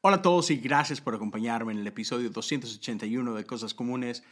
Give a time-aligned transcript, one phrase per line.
[0.00, 4.22] Hola a todos y gracias por acompañarme en el episodio 281 de Cosas Comunes.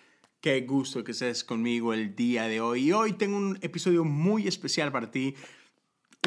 [0.40, 2.84] Qué gusto que estés conmigo el día de hoy.
[2.84, 5.34] Y hoy tengo un episodio muy especial para ti.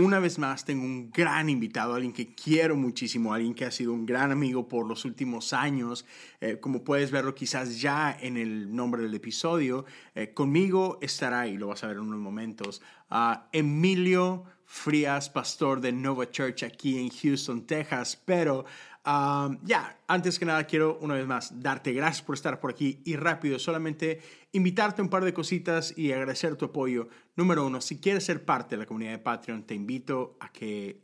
[0.01, 3.93] Una vez más tengo un gran invitado, alguien que quiero muchísimo, alguien que ha sido
[3.93, 6.05] un gran amigo por los últimos años.
[6.41, 9.85] Eh, como puedes verlo quizás ya en el nombre del episodio,
[10.15, 12.81] eh, conmigo estará, y lo vas a ver en unos momentos,
[13.53, 18.21] Emilio Frías, pastor de Nova Church aquí en Houston, Texas.
[18.23, 18.65] Pero
[19.05, 23.15] ya, antes que nada quiero una vez más darte gracias por estar por aquí y
[23.15, 24.21] rápido, solamente
[24.51, 27.07] invitarte un par de cositas y agradecer tu apoyo.
[27.35, 31.01] Número uno, si quieres ser parte de la comunidad de Patreon, te invito a que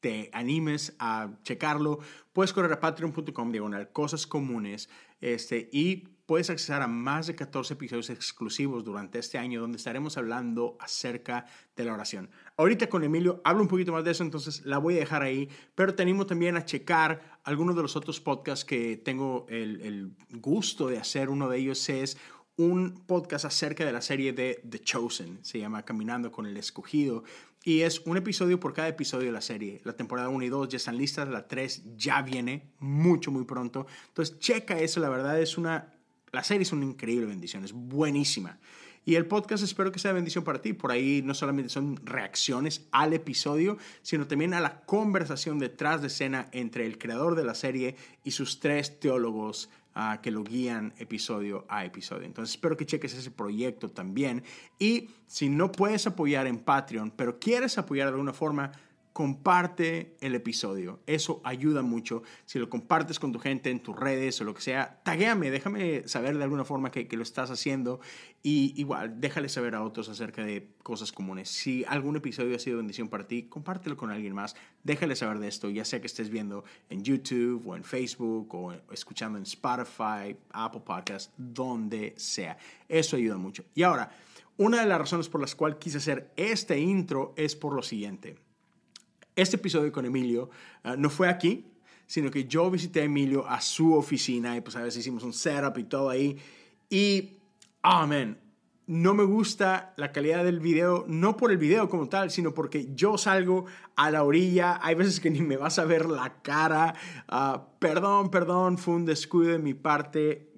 [0.00, 1.98] te animes a checarlo.
[2.32, 4.88] Puedes correr a patreon.com diagonal cosas comunes
[5.20, 10.18] este, y puedes acceder a más de 14 episodios exclusivos durante este año donde estaremos
[10.18, 12.28] hablando acerca de la oración.
[12.56, 15.48] Ahorita con Emilio hablo un poquito más de eso, entonces la voy a dejar ahí,
[15.74, 20.10] pero te animo también a checar algunos de los otros podcasts que tengo el, el
[20.40, 21.30] gusto de hacer.
[21.30, 22.18] Uno de ellos es
[22.56, 27.22] un podcast acerca de la serie de The Chosen, se llama Caminando con el Escogido,
[27.62, 29.80] y es un episodio por cada episodio de la serie.
[29.84, 33.86] La temporada 1 y 2 ya están listas, la 3 ya viene mucho, muy pronto.
[34.08, 35.95] Entonces, checa eso, la verdad es una
[36.32, 38.58] la serie es una increíble bendición, es buenísima.
[39.06, 40.72] Y el podcast espero que sea bendición para ti.
[40.72, 46.08] Por ahí no solamente son reacciones al episodio, sino también a la conversación detrás de
[46.08, 50.92] escena entre el creador de la serie y sus tres teólogos uh, que lo guían
[50.98, 52.24] episodio a episodio.
[52.24, 54.42] Entonces espero que cheques ese proyecto también.
[54.80, 58.72] Y si no puedes apoyar en Patreon, pero quieres apoyar de alguna forma,
[59.16, 61.00] comparte el episodio.
[61.06, 62.22] Eso ayuda mucho.
[62.44, 66.06] Si lo compartes con tu gente en tus redes o lo que sea, taguéame, déjame
[66.06, 67.98] saber de alguna forma que, lo estás haciendo.
[68.42, 71.48] Y igual, déjale saber a otros acerca de cosas comunes.
[71.48, 74.54] Si algún episodio ha sido bendición para ti, compártelo con alguien más.
[74.84, 78.74] Déjale saber de esto, ya sea que estés viendo en YouTube o en Facebook o
[78.92, 82.58] escuchando en Spotify, Apple Podcasts, donde sea.
[82.86, 83.64] Eso ayuda mucho.
[83.74, 84.10] Y ahora,
[84.58, 88.44] una de las razones por las cuales quise hacer este intro es por lo siguiente
[89.36, 90.50] este episodio con Emilio
[90.82, 91.66] ah, no fue aquí,
[92.06, 95.32] sino que yo visité a Emilio a su oficina y pues a veces hicimos un
[95.32, 96.38] setup y todo ahí.
[96.88, 97.38] Y,
[97.82, 98.06] oh
[98.86, 102.94] no me gusta la calidad del video, no por el video como tal, sino porque
[102.94, 103.66] yo salgo
[103.96, 106.94] a la orilla, hay veces que ni me vas a ver la cara.
[107.28, 110.52] Ah, perdón, perdón, fue un descuido de mi parte,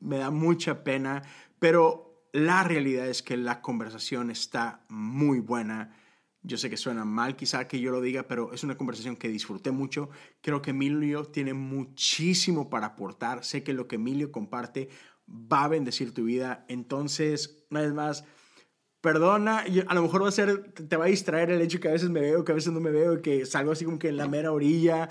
[0.00, 1.22] me da mucha pena,
[1.58, 5.96] pero la realidad es que la conversación está muy buena.
[6.42, 9.28] Yo sé que suena mal quizá que yo lo diga, pero es una conversación que
[9.28, 10.08] disfruté mucho.
[10.40, 13.44] Creo que Emilio tiene muchísimo para aportar.
[13.44, 14.88] Sé que lo que Emilio comparte
[15.28, 16.64] va a bendecir tu vida.
[16.68, 18.24] Entonces, una vez más,
[19.02, 21.92] perdona, a lo mejor va a ser, te va a distraer el hecho que a
[21.92, 24.16] veces me veo, que a veces no me veo, que salgo así como que en
[24.16, 25.10] la mera orilla.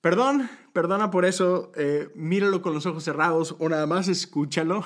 [0.00, 4.82] Perdón, perdona por eso, eh, míralo con los ojos cerrados o nada más escúchalo.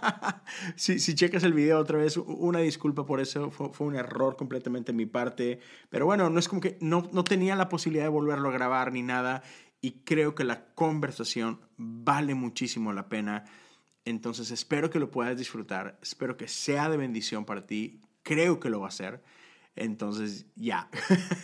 [0.76, 4.92] si, si checas el video otra vez, una disculpa por eso, fue, un error completamente
[4.92, 5.58] de mi parte.
[5.90, 8.92] Pero bueno, no es como que no, no tenía la posibilidad de volverlo a grabar
[8.92, 9.42] ni nada
[9.80, 13.44] y creo que la conversación vale muchísimo la pena.
[14.04, 18.70] Entonces espero que lo puedas disfrutar, espero que sea de bendición para ti, creo que
[18.70, 19.20] lo va a ser.
[19.78, 20.90] Entonces, ya.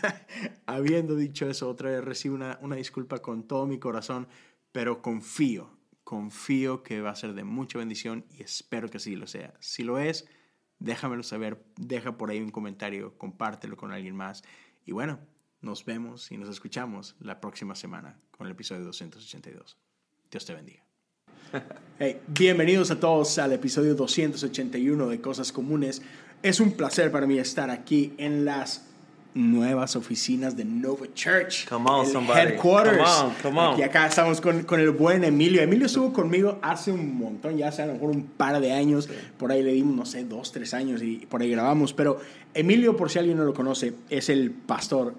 [0.67, 4.27] Habiendo dicho eso, otra vez recibo una, una disculpa con todo mi corazón,
[4.73, 5.71] pero confío,
[6.03, 9.55] confío que va a ser de mucha bendición y espero que así lo sea.
[9.61, 10.27] Si lo es,
[10.81, 14.43] déjamelo saber, deja por ahí un comentario, compártelo con alguien más.
[14.85, 15.21] Y bueno,
[15.61, 19.79] nos vemos y nos escuchamos la próxima semana con el episodio 282.
[20.31, 20.85] Dios te bendiga.
[22.29, 26.03] Bienvenidos a todos al episodio 281 de Cosas Comunes.
[26.45, 28.83] Es un placer para mí estar aquí en las
[29.33, 31.67] nuevas oficinas de Nova Church.
[31.67, 32.39] Come on, el somebody.
[32.39, 32.99] Headquarters.
[32.99, 33.79] Come on, come on.
[33.81, 35.63] Y acá estamos con, con, el buen Emilio.
[35.63, 39.09] Emilio estuvo conmigo hace un montón, ya hace a lo mejor un par de años.
[39.39, 41.95] Por ahí le dimos, no sé, dos, tres años y por ahí grabamos.
[41.95, 42.21] Pero
[42.55, 45.15] Emilio, por si alguien no lo conoce, es el pastor,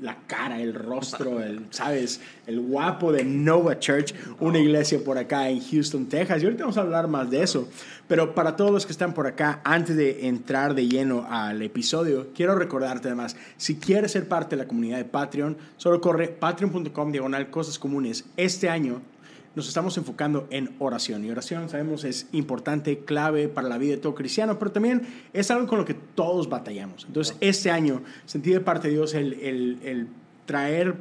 [0.00, 2.20] la cara, el rostro, el, ¿sabes?
[2.46, 6.42] El guapo de Nova Church, una iglesia por acá en Houston, Texas.
[6.42, 7.68] Y ahorita vamos a hablar más de eso.
[8.06, 12.28] Pero para todos los que están por acá, antes de entrar de lleno al episodio,
[12.34, 17.12] quiero recordarte además, si quieres ser parte de la comunidad de Patreon, solo corre patreon.com
[17.12, 18.26] diagonal cosas comunes.
[18.36, 19.00] Este año
[19.56, 21.24] nos estamos enfocando en oración.
[21.24, 25.50] Y oración, sabemos, es importante, clave para la vida de todo cristiano, pero también es
[25.50, 27.06] algo con lo que todos batallamos.
[27.06, 30.08] Entonces, este año sentí de parte de Dios el, el, el
[30.44, 30.94] traer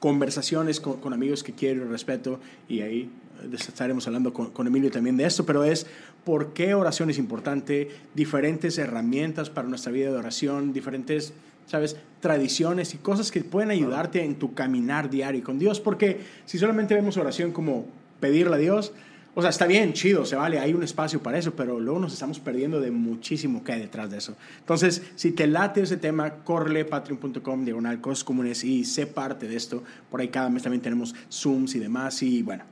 [0.00, 3.10] conversaciones con, con, amigos que quiero y respeto, y ahí
[3.52, 5.86] estaremos hablando con, con, Emilio también de esto, pero es
[6.24, 11.32] por qué oración es importante, diferentes herramientas para nuestra vida de oración, diferentes
[11.68, 11.96] ¿sabes?
[12.20, 16.94] Tradiciones y cosas que pueden ayudarte en tu caminar diario con Dios, porque si solamente
[16.94, 17.86] vemos oración como
[18.18, 18.92] pedirle a Dios,
[19.34, 22.12] o sea, está bien, chido, se vale, hay un espacio para eso, pero luego nos
[22.12, 24.34] estamos perdiendo de muchísimo que hay detrás de eso.
[24.58, 29.54] Entonces, si te late ese tema, corre patreon.com, diagonal, cosas comunes y sé parte de
[29.54, 29.84] esto.
[30.10, 32.20] Por ahí cada mes también tenemos Zooms y demás.
[32.24, 32.64] Y bueno,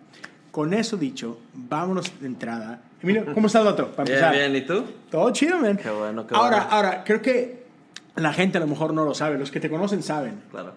[0.50, 2.82] con eso dicho, vámonos de entrada.
[3.00, 3.92] Emilio, ¿cómo estás, doctor?
[3.92, 4.84] Para bien, bien, ¿y tú?
[5.08, 5.76] Todo chido, man.
[5.76, 6.70] Qué bueno, qué ahora, bueno.
[6.72, 7.65] Ahora, creo que
[8.16, 10.40] la gente a lo mejor no lo sabe, los que te conocen saben.
[10.50, 10.72] Claro.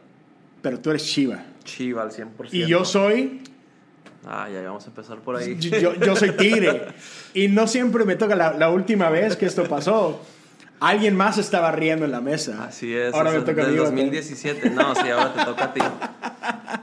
[0.62, 1.44] Pero tú eres Chiva.
[1.63, 2.50] Chiva al 100%.
[2.51, 3.41] Y yo soy
[4.25, 5.57] Ah, ya vamos a empezar por ahí.
[5.57, 6.88] Yo, yo soy tigre.
[7.33, 8.36] Y no siempre me toca.
[8.36, 10.21] La, la, última vez que esto pasó,
[10.80, 12.65] alguien más estaba riendo en la mesa.
[12.65, 13.13] Así es.
[13.13, 13.75] Ahora me toca a mí.
[13.75, 14.69] 2017.
[14.71, 15.81] No, sí, ahora te toca a ti.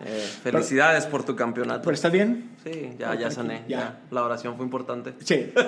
[0.05, 1.83] Eh, felicidades pero, por tu campeonato.
[1.83, 2.51] ¿Pero estás bien?
[2.65, 3.65] Sí, ya, ya sané.
[3.69, 3.79] Ya.
[3.79, 3.99] ya.
[4.11, 5.15] La oración fue importante.
[5.25, 5.53] Sí.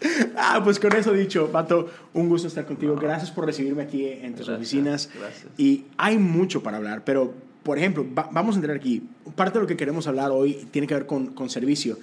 [0.36, 2.94] ah, pues con eso dicho, Pato, un gusto estar contigo.
[2.94, 3.00] No.
[3.00, 5.10] Gracias por recibirme aquí en tus gracias, oficinas.
[5.18, 5.46] Gracias.
[5.58, 9.02] Y hay mucho para hablar, pero por ejemplo, va, vamos a entrar aquí.
[9.36, 11.98] Parte de lo que queremos hablar hoy tiene que ver con, con servicio.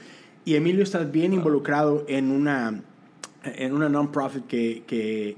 [0.46, 2.82] Y Emilio está bien involucrado en una,
[3.44, 5.38] en una non-profit que, que,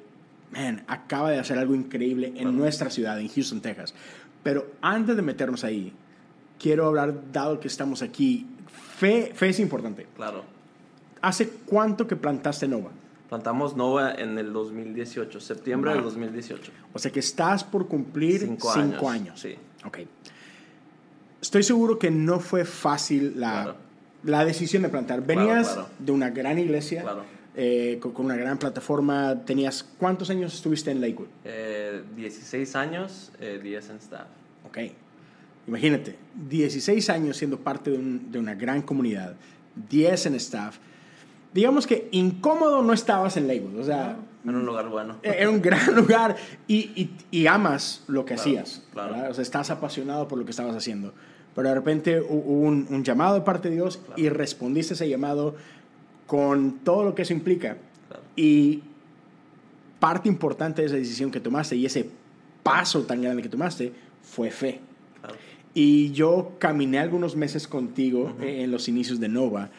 [0.52, 3.94] man, acaba de hacer algo increíble en nuestra ciudad, en Houston, Texas.
[4.44, 5.94] Pero antes de meternos ahí,
[6.60, 8.46] quiero hablar, dado que estamos aquí,
[8.98, 10.06] fe, fe es importante.
[10.16, 10.59] Claro.
[11.22, 12.92] ¿Hace cuánto que plantaste Nova?
[13.28, 15.96] Plantamos Nova en el 2018, septiembre Wow.
[15.98, 16.72] del 2018.
[16.94, 19.40] O sea que estás por cumplir Cinco cinco años, años.
[19.40, 19.56] sí.
[19.86, 20.00] Ok.
[21.42, 23.76] Estoy seguro que no fue fácil la, Claro.
[24.24, 25.26] la decisión de plantar.
[25.26, 25.90] Venías claro.
[26.00, 27.24] de una gran iglesia, Claro.
[27.56, 29.36] eh, con, con una gran plataforma.
[29.46, 31.28] Tenías, ¿cuántos años estuviste en Lakewood?
[31.46, 34.28] Eh, 16 años, eh, 10 en staff.
[34.66, 34.78] Ok.
[35.68, 36.16] Imagínate,
[36.50, 39.36] 16 años siendo parte de, un- de una gran comunidad,
[39.90, 40.78] 10 en staff.
[41.54, 43.80] Digamos que incómodo no estabas en Lakewood.
[43.80, 45.18] O sea, En un lugar bueno.
[45.24, 46.36] era un gran lugar
[46.68, 48.84] y, y, y amas lo que Claro, hacías.
[48.94, 49.30] claro.
[49.30, 51.14] O sea, estás apasionado por lo que estabas haciendo.
[51.56, 54.96] Pero de repente hu- hubo un, un llamado de parte de Dios y respondiste a
[54.96, 55.56] ese llamado
[56.28, 57.78] con todo lo que eso implica.
[58.36, 58.84] Y
[60.00, 62.10] parte importante de esa decisión que tomaste y ese
[62.64, 63.92] paso tan grande que tomaste
[64.22, 64.80] fue fe.
[65.74, 69.70] Y yo caminé algunos meses contigo eh, en los inicios de Nova.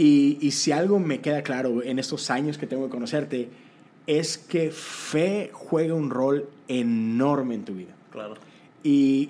[0.00, 3.48] Y, y si algo me queda claro en estos años que tengo de conocerte,
[4.06, 7.90] es que fe juega un rol enorme en tu vida.
[8.10, 8.34] Claro.
[8.82, 9.28] Y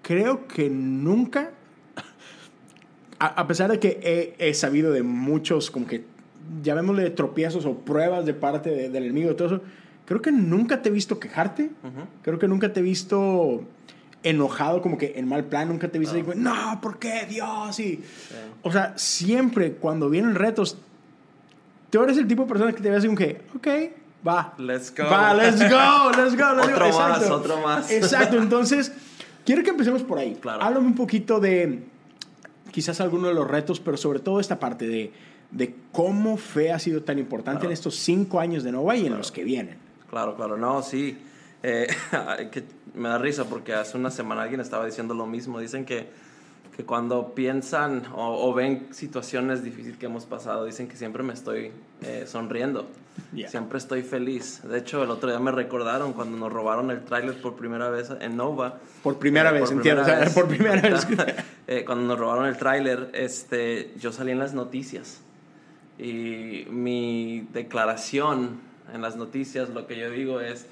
[0.00, 1.50] creo que nunca,
[3.18, 4.00] a, a pesar de que
[4.38, 6.04] he, he sabido de muchos, como que
[6.62, 9.60] llamémosle tropiezos o pruebas de parte de- del enemigo y todo eso,
[10.06, 11.70] creo que nunca te he visto quejarte.
[12.22, 13.62] Creo que nunca te he visto
[14.22, 16.54] enojado, como que en mal plan, nunca te he visto No.
[16.74, 17.78] no, ¿por qué Dios?
[17.80, 18.02] Y, Sí.
[18.62, 20.76] o sea, siempre cuando vienen retos,
[21.90, 23.68] tú eres el tipo de persona que te ve así como que, ok,
[24.26, 24.54] va.
[24.58, 25.04] Let's go.
[25.04, 26.54] Va, let's go, let's go.
[26.54, 26.74] let's go".
[26.74, 27.34] Otro más, Exacto.
[27.34, 27.90] otro más.
[27.90, 28.92] Exacto, entonces,
[29.44, 30.36] quiero que empecemos por ahí.
[30.40, 30.62] Claro.
[30.62, 31.84] Háblame un poquito de
[32.70, 35.12] quizás algunos de los retos, pero sobre todo esta parte de,
[35.50, 37.70] de cómo fe ha sido tan importante Claro.
[37.70, 39.76] en estos cinco años de Nova y en los que vienen.
[40.08, 41.18] Claro, claro, no, sí.
[41.62, 41.86] Eh,
[42.50, 45.58] que me da risa porque hace una semana alguien estaba diciendo lo mismo.
[45.60, 46.08] Dicen que,
[46.76, 51.32] que cuando piensan o, o ven situaciones difíciles que hemos pasado, dicen que siempre me
[51.32, 51.72] estoy
[52.02, 52.86] eh, sonriendo.
[53.34, 53.48] Yeah.
[53.50, 54.62] Siempre estoy feliz.
[54.62, 58.08] De hecho, el otro día me recordaron cuando nos robaron el tráiler por primera vez
[58.20, 58.78] en Nova.
[59.02, 60.02] Por primera Eh, vez, por entiendo.
[60.02, 60.34] primera o sea, vez.
[60.34, 61.06] por primera vez.
[61.68, 65.20] Eh, cuando nos robaron el tráiler, este, yo salí en las noticias.
[65.98, 68.60] Y mi declaración
[68.92, 70.66] en las noticias, lo que yo digo es,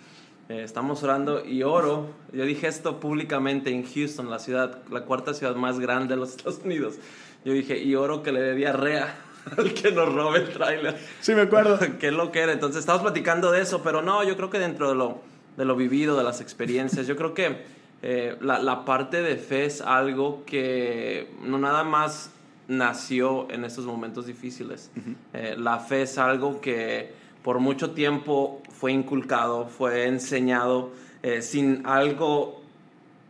[0.51, 2.09] eh, estamos orando y oro.
[2.33, 6.31] Yo dije esto públicamente en Houston, la ciudad, la cuarta ciudad más grande de los
[6.31, 6.97] Estados Unidos.
[7.45, 9.17] Yo dije, y oro que le dé diarrea
[9.57, 10.99] al que nos robe el tráiler.
[11.21, 11.79] sí, me acuerdo.
[12.01, 12.53] Qué lo que era.
[12.53, 15.21] Entonces, estamos platicando de eso, pero no, yo creo que dentro de lo,
[15.57, 17.59] de lo vivido, de las experiencias, yo creo que
[18.03, 22.33] eh, la, la parte de fe es algo que no nada más
[22.67, 24.91] nació en estos momentos difíciles.
[25.33, 30.91] Eh, la fe es algo que por mucho tiempo fue inculcado, fue enseñado
[31.23, 32.63] eh, sin algo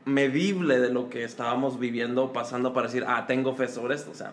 [0.05, 4.13] medible de lo que estábamos viviendo, pasando para decir, ah, tengo fe sobre esto.
[4.13, 4.33] O sea,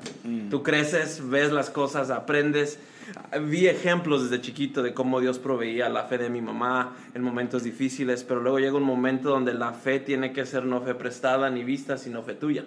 [0.51, 2.79] tú creces, ves las cosas, aprendes.
[3.41, 7.63] Vi ejemplos desde chiquito de cómo Dios proveía la fe de mi mamá en momentos
[7.63, 11.49] difíciles, pero luego llega un momento donde la fe tiene que ser no fe prestada
[11.49, 12.63] ni vista, sino fe tuya.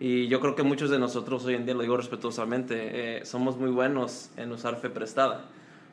[0.00, 3.58] Y yo creo que muchos de nosotros hoy en día, lo digo respetuosamente, eh, somos
[3.58, 5.44] muy buenos en usar fe prestada.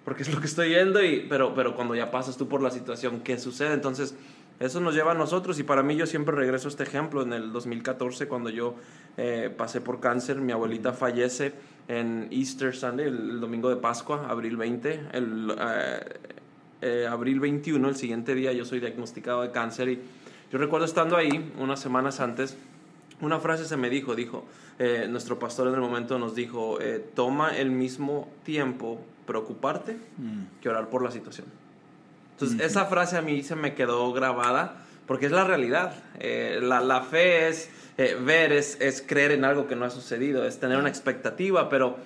[0.08, 2.72] Porque es lo que estoy yendo, y, pero, pero cuando ya pasas tú por la
[2.72, 3.74] situación, ¿qué sucede?
[3.74, 4.16] Entonces,
[4.58, 5.60] eso nos lleva a nosotros.
[5.60, 7.24] Y para mí, yo siempre regreso a este ejemplo.
[7.24, 8.76] En el 2014, cuando yo
[9.18, 11.52] eh, pasé por cáncer, mi abuelita fallece
[11.90, 15.02] en Easter Sunday, el, el domingo de Pascua, abril 20.
[15.12, 16.00] El, eh,
[16.82, 20.00] eh, abril 21, el siguiente día, yo soy diagnosticado de cáncer y
[20.52, 22.56] yo recuerdo estando ahí unas semanas antes,
[23.20, 24.46] una frase se me dijo, dijo,
[24.78, 30.60] eh, nuestro pastor en el momento nos dijo, eh, toma el mismo tiempo preocuparte Mm.
[30.62, 31.46] que orar por la situación.
[32.32, 35.94] Entonces, esa frase a mí se me quedó grabada porque es la realidad.
[36.20, 37.70] Eh, la, la fe es
[38.00, 41.68] eh, ver, es, es creer en algo que no ha sucedido, es tener una expectativa,
[41.68, 41.98] pero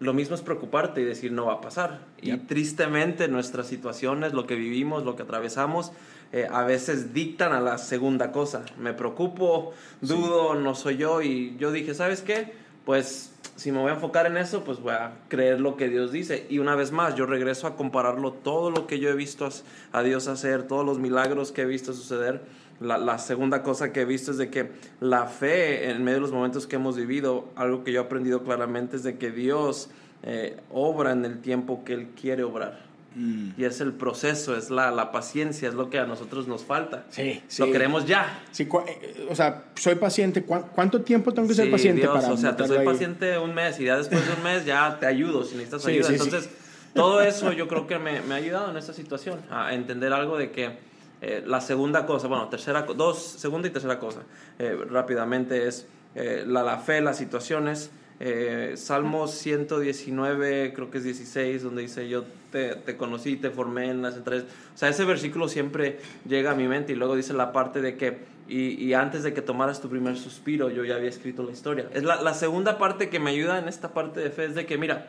[0.00, 2.00] lo mismo es preocuparte y decir no va a pasar.
[2.22, 2.46] Y Yep.
[2.46, 5.92] tristemente nuestras situaciones, lo que vivimos, lo que atravesamos,
[6.32, 8.64] eh, a veces dictan a la segunda cosa.
[8.78, 12.52] Me preocupo, dudo, no soy yo y yo dije, ¿sabes qué?
[12.86, 16.12] Pues si me voy a enfocar en eso, pues voy a creer lo que Dios
[16.12, 16.46] dice.
[16.48, 19.48] Y una vez más, yo regreso a compararlo todo lo que yo he visto
[19.90, 22.42] a Dios hacer, todos los milagros que he visto suceder.
[22.78, 26.20] La, la segunda cosa que he visto es de que la fe en medio de
[26.20, 29.90] los momentos que hemos vivido, algo que yo he aprendido claramente es de que Dios
[30.22, 32.85] eh, obra en el tiempo que Él quiere obrar.
[33.18, 33.52] Mm.
[33.58, 37.06] Y es el proceso, es la, la paciencia, es lo que a nosotros nos falta.
[37.08, 37.62] Sí, sí.
[37.64, 38.42] Lo queremos ya.
[38.52, 40.44] Sí, cua- eh, o sea, soy paciente.
[40.44, 42.84] ¿Cuá- ¿Cuánto tiempo tengo que ser Sí, paciente Dios, para o sea, te soy ahí?
[42.84, 45.92] paciente un mes y ya después de un mes ya te ayudo si necesitas Sí,
[45.92, 46.10] ayuda.
[46.10, 46.50] Entonces,
[46.94, 50.36] todo eso yo creo que me, me ha ayudado en esta situación a entender algo
[50.36, 50.76] de que
[51.22, 54.20] eh, la segunda cosa, bueno, tercera, dos, segunda y tercera cosa,
[54.58, 57.90] eh, rápidamente es eh, la, la fe, las situaciones.
[58.18, 63.90] Eh, Salmos 119, creo que es 16, donde dice yo te, te conocí, te formé
[63.90, 64.44] en las entrañas.
[64.74, 67.96] O sea, ese versículo siempre llega a mi mente y luego dice la parte de
[67.96, 68.18] que,
[68.48, 71.88] y, y antes de que tomaras tu primer suspiro, yo ya había escrito la historia.
[71.92, 74.64] Es la, la segunda parte que me ayuda en esta parte de fe, es de
[74.64, 75.08] que, mira,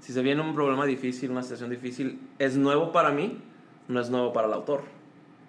[0.00, 3.38] si se viene un problema difícil, una situación difícil, es nuevo para mí,
[3.88, 4.82] no es nuevo para el autor.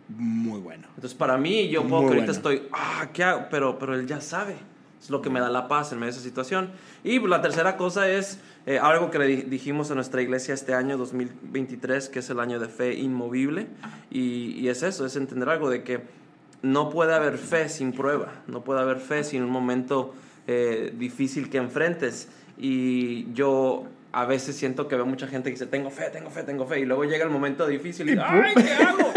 [0.08, 0.88] Muy bueno.
[0.96, 2.32] Entonces, para mí, yo puedo que ahorita bueno.
[2.32, 3.46] estoy, ah, ¿qué hago?
[3.52, 4.56] Pero, pero él ya sabe.
[5.06, 6.72] Es lo que me da la paz en medio de esa situación.
[7.04, 10.74] Y la tercera cosa es eh, algo que le di- dijimos a nuestra iglesia este
[10.74, 13.68] año 2023, que es el año de fe inmovible.
[14.10, 16.02] Y, y es eso, es entender algo de que
[16.64, 20.16] no puede haber fe sin prueba, no puede haber fe sin un momento
[20.48, 22.28] eh, difícil que enfrentes.
[22.58, 26.42] Y yo a veces siento que veo mucha gente que dice, tengo fe, tengo fe,
[26.42, 26.80] tengo fe.
[26.80, 28.18] Y luego llega el momento difícil y.
[28.20, 29.14] ¡ay, qué hago!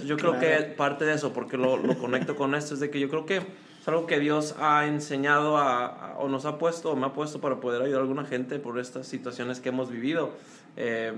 [0.04, 0.40] Yo creo Claro.
[0.40, 3.26] que parte de eso, porque lo, lo conecto con esto, es de que yo creo
[3.26, 3.40] que
[3.88, 7.12] es algo que Dios ha enseñado a, a- o nos ha puesto, o me ha
[7.12, 10.30] puesto para poder ayudar a alguna gente por estas situaciones que hemos vivido.
[10.76, 11.12] Eh,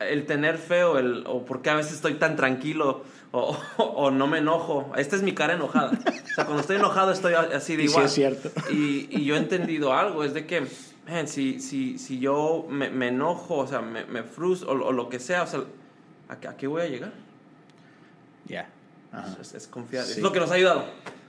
[0.00, 3.02] el tener fe o, el, o por qué a veces estoy tan tranquilo
[3.32, 4.92] o, o- o no me enojo.
[4.96, 5.92] Esta es mi cara enojada.
[5.92, 8.06] O sea, cuando estoy enojado estoy así de Y sí igual.
[8.06, 8.50] es cierto.
[8.70, 10.66] Y, y yo he entendido algo, es de que,
[11.08, 15.08] man, si, si, si yo me, me enojo, o sea, me, me frustro o, lo
[15.08, 15.60] que sea, o sea,
[16.28, 17.12] ¿a, qué- a qué voy a llegar?
[18.46, 18.68] Ya.
[19.12, 19.36] Ajá.
[19.40, 20.04] Es, es confiar.
[20.04, 20.12] Sí.
[20.12, 20.84] Es lo que nos ha ayudado.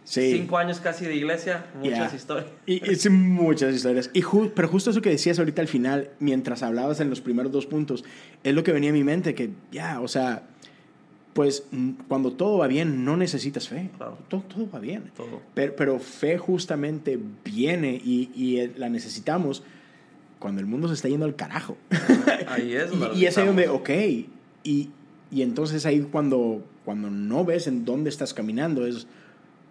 [0.10, 0.32] Sí.
[0.32, 2.48] Cinco años casi de iglesia, muchas historias.
[2.66, 4.10] Y es muchas historias.
[4.14, 7.52] Y ju- pero justo eso que decías ahorita al final, mientras hablabas en los primeros
[7.52, 8.06] dos puntos,
[8.42, 10.44] es lo que venía a mi mente, que ya, o sea,
[11.34, 13.90] pues mm, cuando todo va bien, no necesitas fe.
[13.98, 14.18] Claro.
[14.30, 15.12] Todo, todo va bien.
[15.16, 15.42] Todo.
[15.54, 19.62] Pero, pero fe justamente viene y, y eh, la necesitamos
[20.40, 21.76] cuando el mundo se está yendo al carajo.
[22.48, 23.90] Ahí es y, y es ahí donde, ok,
[24.64, 24.90] y,
[25.32, 29.06] y entonces ahí cuando, cuando no ves en dónde estás caminando es,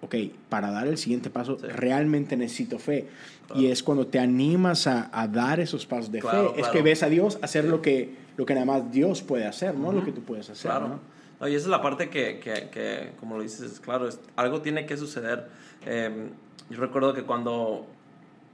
[0.06, 0.14] ok,
[0.48, 1.66] para dar el siguiente paso Sí.
[1.68, 3.06] realmente necesito fe.
[3.46, 3.60] Claro.
[3.62, 6.72] Y es cuando te animas a, a dar esos pasos de Claro, fe, es claro.
[6.72, 9.88] que ves a Dios hacer lo que, lo que nada más Dios puede hacer, no
[9.88, 9.98] Ujú.
[9.98, 10.70] lo que tú puedes hacer.
[10.70, 10.88] Claro.
[10.88, 11.00] ¿no?
[11.38, 14.18] No, y esa es la parte que, que, que, como lo dices, es claro, es-
[14.36, 15.46] algo tiene que suceder.
[15.84, 16.28] Eh,
[16.70, 17.86] yo recuerdo que cuando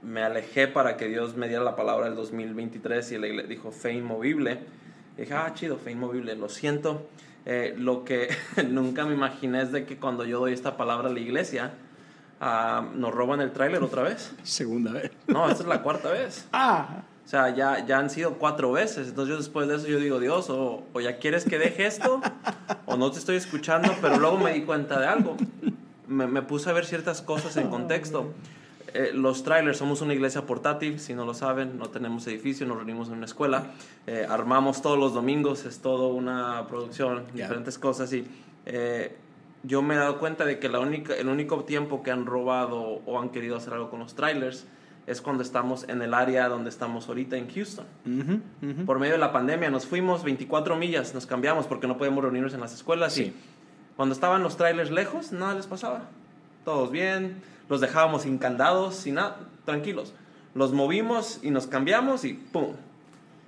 [0.03, 3.93] me alejé para que Dios me diera la palabra del 2023 y le dijo fe
[3.93, 4.59] inmovible,
[5.17, 7.07] dije, ah, chido, fe inmovible, lo siento.
[7.45, 8.29] Eh, lo que
[8.69, 11.73] nunca me imaginé es de que cuando yo doy esta palabra a la iglesia,
[12.39, 14.33] ah, nos roban el tráiler otra vez.
[14.43, 15.11] Segunda vez.
[15.27, 16.47] No, esta es la cuarta vez.
[16.53, 19.09] Ah, O sea, ya, ya han sido cuatro veces.
[19.09, 22.21] Entonces yo después de eso yo digo, Dios, o, o ya quieres que deje esto,
[22.85, 25.35] o no te estoy escuchando, pero luego me di cuenta de algo.
[26.07, 28.33] Me, me puse a ver ciertas cosas en contexto.
[28.93, 32.77] Eh, los trailers, somos una iglesia portátil, si no lo saben, no tenemos edificio, nos
[32.77, 33.71] reunimos en una escuela,
[34.05, 37.43] eh, armamos todos los domingos, es todo una producción, Ya.
[37.45, 38.27] diferentes cosas y
[38.67, 39.15] eh,
[39.63, 43.01] yo me he dado cuenta de que la única, el único tiempo que han robado
[43.05, 44.67] o han querido hacer algo con los trailers
[45.07, 47.85] es cuando estamos en el área donde estamos ahorita en Houston.
[48.05, 48.85] ujú, ujú.
[48.85, 52.53] Por medio de la pandemia nos fuimos 24 millas, nos cambiamos porque no podemos reunirnos
[52.53, 53.23] en las escuelas Sí.
[53.23, 53.33] y
[53.97, 56.03] cuando estaban los trailers lejos, nada les pasaba.
[56.63, 60.13] Todos bien, los dejábamos sin candados, sin nada, tranquilos.
[60.55, 62.73] Los movimos y nos cambiamos y ¡pum!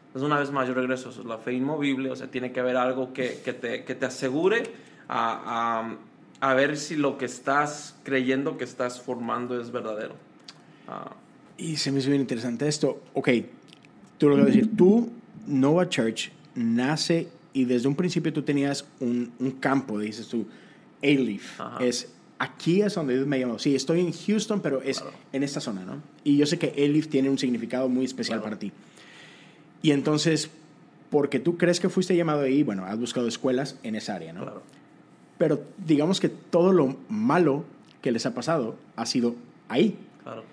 [0.07, 2.59] Entonces una vez más yo regreso, eso es la fe inmovible, o sea, tiene que
[2.61, 4.63] haber algo que, que te, que te asegure
[5.07, 5.81] a,
[6.41, 10.15] a- a ver si lo que estás creyendo que estás formando es verdadero.
[10.87, 11.11] Ah,
[11.57, 13.01] Y se me hizo bien interesante esto.
[13.13, 13.29] Ok,
[14.17, 15.09] tú lo que a decir, tú,
[15.47, 20.45] Nova Church, nace y desde un principio tú tenías un, un campo, dices tú,
[21.03, 23.59] A-Leaf, es aquí es donde Dios me llamó.
[23.59, 26.01] Sí, estoy en Houston, pero es en esta zona, ¿no?
[26.23, 28.71] Y yo sé que A-Leaf tiene un significado muy especial para ti.
[29.81, 30.49] Y entonces,
[31.09, 34.41] porque tú crees que fuiste llamado ahí, bueno, has buscado escuelas en esa área, ¿no?
[34.41, 34.63] Claro.
[35.37, 37.65] Pero digamos que todo lo malo
[38.01, 39.35] que les ha pasado ha sido
[39.67, 39.95] ahí.
[40.23, 40.43] Claro.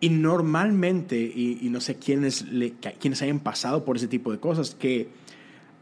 [0.00, 4.74] Y normalmente, y, no sé quiénes, le, quiénes hayan pasado por ese tipo de cosas,
[4.74, 5.08] que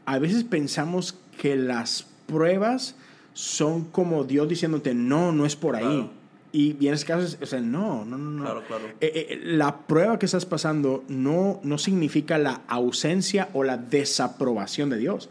[0.07, 2.95] a veces pensamos que las pruebas
[3.33, 6.11] son como Dios diciéndote, no, no es por ahí.
[6.53, 8.45] Y, en ese caso, o sea, no, no, no.
[8.45, 8.85] Claro, claro.
[9.01, 14.91] Eh, eh, la prueba que estás pasando no, no significa la ausencia o la desaprobación
[14.91, 15.31] de Dios.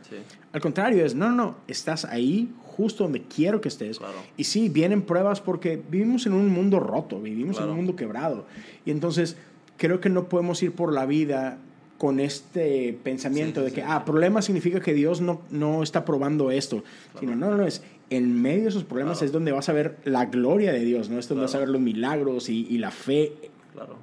[0.51, 3.99] Al contrario, es, no, no, no, estás ahí justo donde quiero que estés.
[4.35, 8.47] Y sí, vienen pruebas porque vivimos en un mundo roto, vivimos en un mundo quebrado.
[8.83, 9.37] Y entonces
[9.77, 11.59] creo que no podemos ir por la vida
[12.01, 16.83] con este pensamiento de que, ah, problema significa que Dios no, no está probando esto.
[17.19, 20.25] Sino, no, no, es en medio de esos problemas es donde vas a ver la
[20.25, 21.19] gloria de Dios, ¿no?
[21.19, 23.33] Es donde vas a ver los milagros y, y la fe
[23.71, 23.97] claro.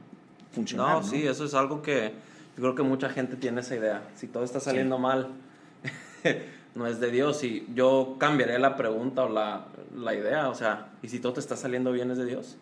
[0.52, 0.98] funcionar.
[0.98, 2.12] No, sí, eso es algo que
[2.56, 4.04] yo creo que mucha gente tiene esa idea.
[4.14, 5.30] Si todo está saliendo mal,
[6.76, 7.42] no es de Dios.
[7.42, 11.40] Y yo cambiaré la pregunta o la, la, idea, o sea, ¿y si todo te
[11.40, 12.58] está saliendo bien es de Dios?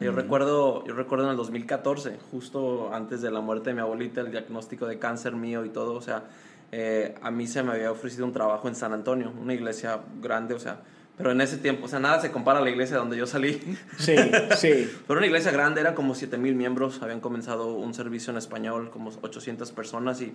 [0.00, 4.20] Yo, recuerdo, yo recuerdo en el 2014, justo antes de la muerte de mi abuelita,
[4.20, 6.24] el diagnóstico de cáncer mío y todo, o sea,
[6.72, 10.54] eh, a mí se me había ofrecido un trabajo en San Antonio, una iglesia grande,
[10.54, 10.80] o sea,
[11.16, 13.60] pero en ese tiempo, o sea, nada se compara a la iglesia donde yo salí.
[13.98, 14.16] Sí,
[14.56, 14.90] sí.
[15.06, 18.90] pero una iglesia grande, era como 7 mil miembros, habían comenzado un servicio en español,
[18.90, 20.34] como 800 personas y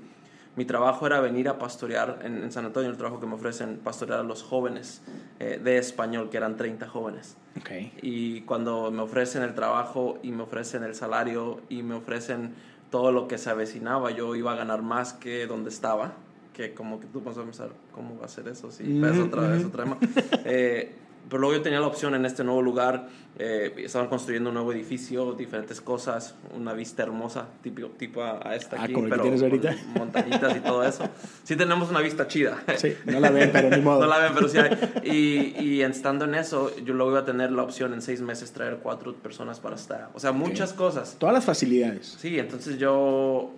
[0.55, 4.19] mi trabajo era venir a pastorear en, San Antonio, el trabajo que me ofrecen, pastorear
[4.19, 5.01] a los jóvenes
[5.39, 7.37] eh, de español, que eran 30 jóvenes.
[7.61, 7.93] Okay.
[8.01, 12.53] Y cuando me ofrecen el trabajo y me ofrecen el salario y me ofrecen
[12.91, 16.13] todo lo que se avecinaba, yo iba a ganar más que donde estaba
[16.59, 18.69] que como que tú vas a pensar, ¿cómo va a ser eso?
[18.69, 19.97] Sí, es otra vez, otra vez.
[20.43, 20.93] Eh,
[21.29, 23.07] pero luego yo tenía la opción en este nuevo lugar,
[23.38, 28.77] eh, estaban construyendo un nuevo edificio, diferentes cosas, una vista hermosa, tipo, tipo a, esta
[28.82, 29.75] ah, aquí, pero que tienes ahorita.
[29.95, 31.08] montañitas y todo eso.
[31.43, 32.63] Sí tenemos una vista chida.
[32.77, 33.99] Sí, no la ven, pero ni modo.
[34.01, 34.77] no la ven, pero sí hay.
[35.03, 38.51] Y, y estando en eso, yo luego iba a tener la opción en seis meses
[38.51, 40.10] traer cuatro personas para estar.
[40.15, 41.15] O sea, muchas cosas.
[41.19, 42.17] Todas las facilidades.
[42.19, 43.51] Sí, entonces yo,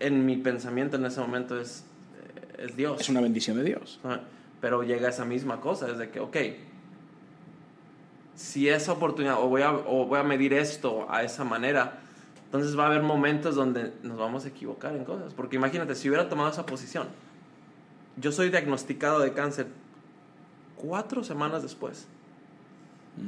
[0.00, 1.84] en mi pensamiento en ese momento es,
[2.58, 3.00] es Dios.
[3.00, 4.00] Es una bendición de Dios.
[4.60, 6.36] Pero llega esa misma cosa, es de que, ok,
[8.34, 12.00] si esa oportunidad, o voy, a, o voy a medir esto a esa manera,
[12.44, 15.32] entonces va a haber momentos donde nos vamos a equivocar en cosas.
[15.34, 17.08] Porque imagínate, si hubiera tomado esa posición,
[18.16, 19.68] yo soy diagnosticado de cáncer
[20.76, 22.06] cuatro semanas después.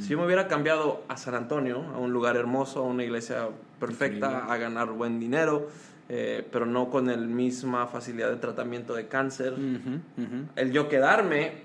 [0.01, 3.49] Si yo me hubiera cambiado a San Antonio, a un lugar hermoso, a una iglesia
[3.79, 5.69] perfecta, a ganar buen dinero,
[6.09, 9.55] eh, pero no con la misma facilidad de tratamiento de cáncer.
[10.57, 11.63] El yo quedarme,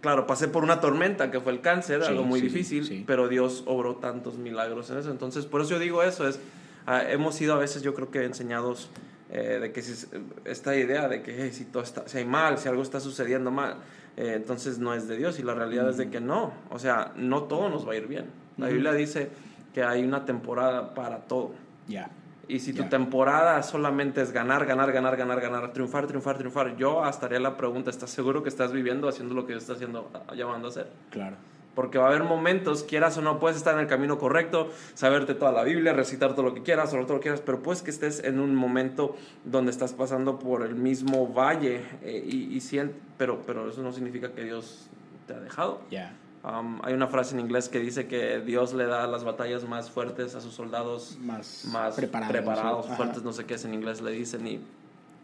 [0.00, 3.96] claro, pasé por una tormenta que fue el cáncer, algo muy difícil, pero Dios obró
[3.96, 5.10] tantos milagros en eso.
[5.10, 6.38] Entonces, por eso yo digo eso, es,
[6.86, 8.90] ah, hemos sido a veces yo creo que enseñados
[9.30, 10.06] eh, de que si,
[10.44, 13.78] esta idea de que si, todo está, si hay mal, si algo está sucediendo mal,
[14.16, 17.12] eh, entonces no es de Dios y la realidad es de que no, o sea,
[17.16, 18.26] no todo nos va a ir bien.
[18.56, 19.30] La Biblia dice
[19.74, 21.52] que hay una temporada para todo.
[21.88, 22.10] Ya.
[22.48, 27.04] Y si tu temporada solamente es ganar, ganar, ganar, ganar, ganar, triunfar, triunfar, triunfar, yo
[27.04, 30.68] hasta haría la pregunta, ¿estás seguro que estás viviendo haciendo lo que estás haciendo, llamando
[30.68, 30.88] a hacer?
[31.10, 31.36] Claro.
[31.74, 35.34] Porque va a haber momentos, quieras o no, puedes estar en el camino correcto, saberte
[35.34, 37.90] toda la Biblia, recitar todo lo que quieras, todo lo que quieras, pero puedes que
[37.90, 42.80] estés en un momento donde estás pasando por el mismo valle eh, y, y
[43.18, 44.88] pero, pero eso no significa que Dios
[45.26, 45.80] te ha dejado.
[45.90, 46.14] Ya.
[46.44, 49.90] Um, hay una frase en inglés que dice que Dios le da las batallas más
[49.90, 54.10] fuertes a sus soldados más, más preparados, fuertes, no sé qué es en inglés le
[54.10, 54.46] dicen.
[54.46, 54.60] Y,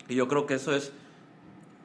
[0.09, 0.93] y, yo creo que eso es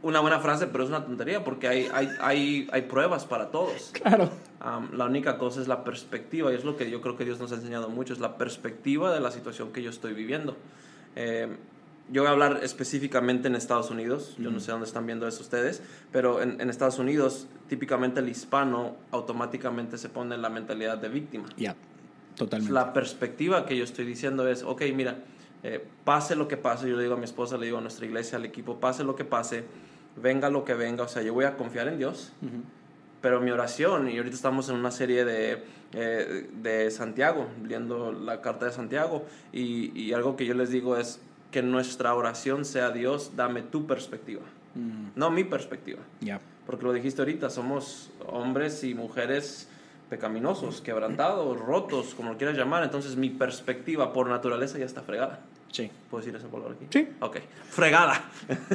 [0.02, 3.92] una buena frase, pero es una tontería porque hay, hay, hay, hay pruebas para todos.
[4.02, 4.30] Claro.
[4.66, 7.40] Um, la única cosa es la perspectiva y es lo que yo creo que Dios
[7.40, 10.56] nos ha enseñado mucho, es la perspectiva de la situación que yo estoy viviendo.
[11.16, 11.56] Eh,
[12.10, 15.42] yo voy a hablar específicamente en Estados Unidos, yo no sé dónde están viendo eso
[15.42, 20.98] ustedes, pero en, en, Estados Unidos típicamente el hispano automáticamente se pone en la mentalidad
[20.98, 21.46] de víctima.
[21.58, 21.76] Ya,
[22.36, 22.74] totalmente.
[22.74, 25.18] La perspectiva que yo estoy diciendo es, ok, mira,
[25.64, 28.06] eh, pase lo que pase, yo le digo a mi esposa, le digo a nuestra
[28.06, 29.64] iglesia, al equipo, pase lo que pase,
[30.16, 32.34] venga lo que venga, o sea, yo voy a confiar en Dios.
[33.20, 35.64] Pero mi oración, y ahorita estamos en una serie de,
[35.94, 40.98] eh, de Santiago, leyendo la carta de Santiago, y, y algo que yo les digo
[40.98, 41.20] es,
[41.56, 44.42] que nuestra oración sea Dios, dame tu perspectiva,
[44.74, 45.12] mm.
[45.16, 46.02] no mi perspectiva.
[46.20, 46.42] Ya.
[46.66, 49.70] Porque lo dijiste ahorita, somos hombres y mujeres
[50.10, 52.84] pecaminosos, quebrantados, rotos, como lo quieras llamar.
[52.84, 55.40] Entonces mi perspectiva por naturaleza ya está fregada.
[55.72, 55.90] Sí.
[56.12, 56.88] ¿Puedo decir esa palabra aquí?
[56.90, 57.08] Sí.
[57.22, 57.38] Ok.
[57.70, 58.22] Fregada.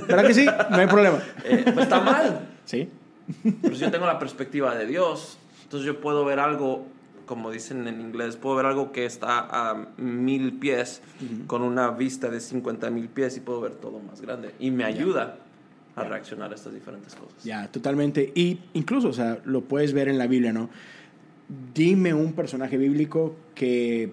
[0.09, 0.47] ¿Verdad que sí?
[0.47, 1.19] No hay problema.
[1.45, 2.49] Eh, pues está mal.
[2.65, 2.89] Sí.
[3.61, 6.87] Pero si yo tengo la perspectiva de Dios, entonces yo puedo ver algo,
[7.31, 11.01] como dicen en inglés, puedo ver algo que está a mil pies
[11.47, 14.53] con una vista de 50 mil pies y puedo ver todo más grande.
[14.59, 15.37] Y me ayuda
[15.95, 17.45] a reaccionar a estas diferentes cosas.
[17.45, 18.33] Ya, totalmente.
[18.35, 20.71] Y incluso, o sea, lo puedes ver en la Biblia, ¿no?
[21.73, 24.13] Dime un personaje bíblico que,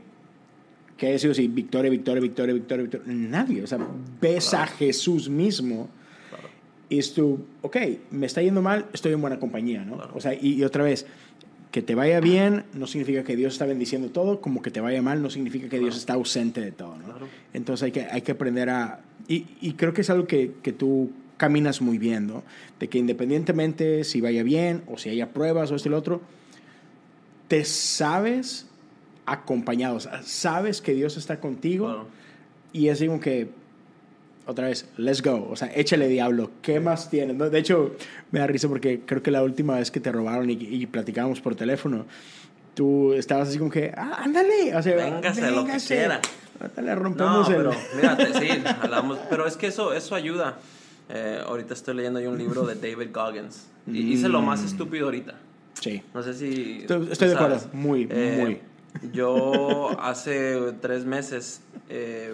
[0.96, 3.08] que haya sido así, victoria, victoria, victoria, victoria, victoria.
[3.12, 3.64] Nadie.
[3.64, 3.80] O sea,
[4.22, 5.90] ves a Jesús mismo
[6.30, 6.50] Claro.
[6.88, 7.78] y es tú, ok,
[8.12, 9.96] me está yendo mal, estoy en buena compañía, ¿no?
[9.96, 10.12] Claro.
[10.14, 11.08] O sea, y, y otra vez,
[11.78, 15.00] que te vaya bien no significa que Dios está bendiciendo todo, como que te vaya
[15.04, 17.04] mal no significa que Dios está ausente de todo, ¿no?
[17.04, 17.28] Claro.
[17.54, 19.02] Entonces hay que, hay que aprender a...
[19.28, 22.42] Y, y creo que es algo que, que tú caminas muy bien, ¿no?
[22.80, 26.20] De que independientemente si vaya bien o si haya pruebas o esto y lo otro,
[27.48, 28.66] te sabes
[29.28, 32.08] acompañado, o sea, sabes que Dios está contigo Claro.
[32.74, 33.50] y es como que,
[34.48, 37.36] otra vez, let's go, o sea, échale diablo, ¿qué más tienes?
[37.36, 37.50] no?
[37.50, 37.96] De hecho,
[38.32, 41.42] me da risa porque creo que la última vez que te robaron y, y platicábamos
[41.42, 42.06] por teléfono,
[42.74, 46.22] tú estabas así como que, ah, ándale, o sea, Véngase, lo que quiera.
[46.60, 47.56] Ahorita le No, rompemos el...
[47.58, 48.48] pero mírate, sí,
[48.82, 50.58] hablamos, pero es que eso, eso ayuda.
[51.10, 55.06] Eh, ahorita estoy leyendo yo un libro de David Goggins y hice lo más estúpido
[55.06, 55.36] ahorita.
[55.80, 56.02] Sí.
[56.14, 56.80] No sé si.
[56.82, 59.12] Estoy- estoy de acuerdo, muy, Eh, muy.
[59.14, 62.34] Yo hace tres meses eh,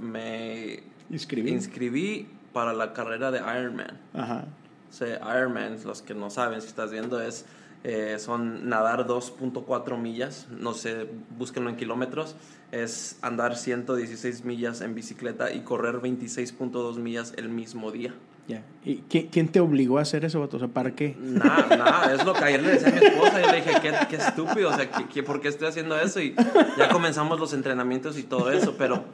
[0.00, 1.50] me Inscribí.
[1.50, 3.98] inscribí para la carrera de Ironman.
[4.14, 4.44] Ajá.
[4.90, 7.46] O sea, Ironman, los que no saben, si estás viendo, es
[7.84, 12.36] eh, son nadar 2.4 millas, no sé, búsquenlo en kilómetros,
[12.70, 18.14] es andar 116 millas en bicicleta y correr 26.2 millas el mismo día.
[18.48, 18.62] Ya.
[18.84, 20.56] ¿Y quién, quién te obligó a hacer eso, vato?
[20.56, 21.16] O sea, ¿para qué?
[21.18, 23.40] Nada, nada, es lo que ayer le decía a mi esposa.
[23.40, 26.20] Yo le dije, qué, qué estúpido, o sea, ¿qué, qué- por qué estoy haciendo eso?
[26.20, 26.34] Y
[26.76, 29.04] ya comenzamos los entrenamientos y todo eso, pero,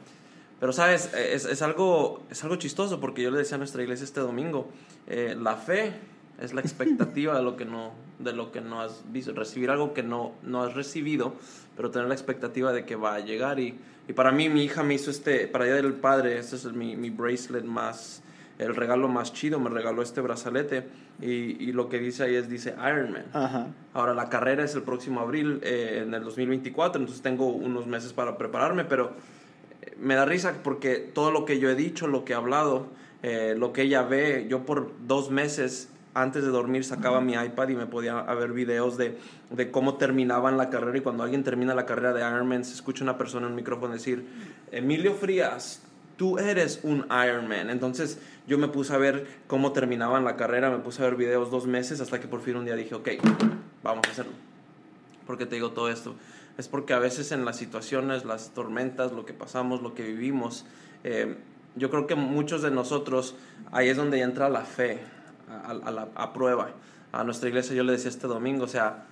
[0.59, 1.13] pero ¿sabes?
[1.13, 4.67] Es, es algo, es algo chistoso porque yo le decía a nuestra iglesia este domingo,
[5.07, 5.93] eh, la fe
[6.41, 9.93] es la expectativa de lo que no, de lo que no has visto, recibir algo
[9.93, 11.33] que no, no has recibido,
[11.75, 13.59] pero tener la expectativa de que va a llegar.
[13.59, 16.65] Y, y para mí, mi hija me hizo este, para ella del padre, este es
[16.65, 18.21] el- mi, mi bracelet más
[18.57, 20.85] el regalo más chido, me regaló este brazalete
[21.21, 21.27] y,
[21.63, 23.23] y lo que dice ahí es, dice Iron Man.
[23.31, 23.67] Ajá.
[23.93, 28.11] Ahora la carrera es el próximo abril, eh, en el 2024, entonces tengo unos meses
[28.11, 29.11] para prepararme, pero
[30.01, 32.87] me da risa porque todo lo que yo he dicho, lo que he hablado,
[33.23, 37.69] eh, lo que ella ve, yo por dos meses antes de dormir sacaba mi iPad
[37.69, 39.17] y me podía ver videos de,
[39.51, 43.03] de cómo terminaban la carrera y cuando alguien termina la carrera de Ironman se escucha
[43.03, 44.25] una persona en un micrófono decir,
[44.71, 45.81] Emilio Frías,
[46.19, 47.69] tú eres un Ironman.
[47.69, 51.49] Entonces yo me puse a ver cómo terminaban la carrera, me puse a ver videos
[51.49, 53.09] dos meses hasta que por fin un día dije, ok,
[53.81, 54.33] vamos a hacerlo.
[55.25, 56.15] ¿Por qué te digo todo esto?
[56.57, 60.65] Es porque a veces en las situaciones, las tormentas, lo que pasamos, lo que vivimos,
[61.03, 61.37] eh,
[61.75, 63.35] yo creo que muchos de nosotros,
[63.71, 64.99] ahí es donde entra la fe
[65.49, 66.71] a, a la a prueba.
[67.11, 69.05] A nuestra iglesia yo le decía este domingo, o sea,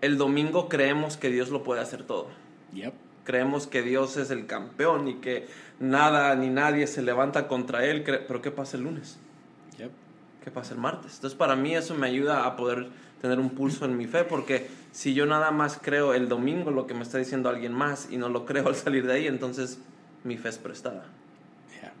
[0.00, 2.28] el domingo creemos que Dios lo puede hacer todo.
[2.72, 2.94] Yep.
[3.24, 5.46] Creemos que Dios es el campeón y que
[5.78, 8.02] nada ni nadie se levanta contra Él.
[8.02, 9.18] Pero ¿qué pasa el lunes?
[9.78, 9.90] Yep.
[10.42, 11.16] ¿Qué pasa el martes?
[11.16, 12.88] Entonces para mí eso me ayuda a poder
[13.20, 16.86] tener un pulso en mi fe porque si yo nada más creo el domingo lo
[16.86, 19.78] que me está diciendo alguien más y no lo creo al salir de ahí, entonces
[20.24, 21.04] mi fe es prestada.
[21.80, 21.92] Yeah.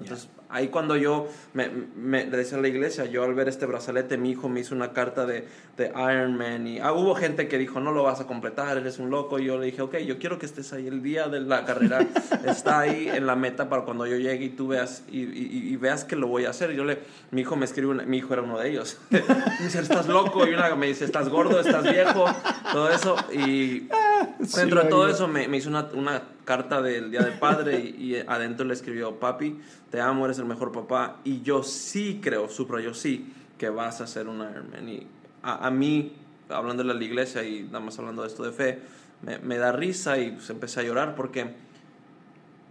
[0.00, 3.66] Entonces, ahí cuando yo me, me le decía a la iglesia, yo al ver este
[3.66, 7.48] brazalete, mi hijo me hizo una carta de, de Iron Man y ah, hubo gente
[7.48, 9.38] que dijo, no lo vas a completar, eres un loco.
[9.38, 12.06] Y yo le dije, ok, yo quiero que estés ahí el día de la carrera,
[12.46, 15.76] está ahí en la meta para cuando yo llegue y tú veas y, y- y
[15.76, 16.70] veas que lo voy a hacer.
[16.72, 16.98] Y yo le,
[17.30, 18.98] mi hijo me escribe, una- mi hijo era uno de ellos.
[19.10, 22.24] me dice, estás loco, y una me dice, estás gordo, estás viejo,
[22.72, 23.16] todo eso.
[23.32, 23.88] Y
[24.44, 27.78] Sí, dentro de todo eso me, me hizo una, una carta del Día del Padre
[27.78, 29.58] y, y adentro le escribió, papi,
[29.90, 31.18] te amo, eres el mejor papá.
[31.24, 34.88] Y yo sí creo, subrayo sí, que vas a ser un Ironman.
[34.88, 35.06] Y
[35.42, 36.12] a, a mí,
[36.48, 38.80] hablando de la iglesia y nada más hablando de esto de fe,
[39.22, 41.54] me, me da risa y pues empecé a llorar porque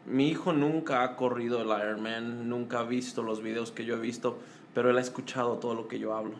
[0.07, 3.99] mi hijo nunca ha corrido el Ironman, nunca ha visto los videos que yo he
[3.99, 4.39] visto,
[4.73, 6.35] pero él ha escuchado todo lo que yo hablo.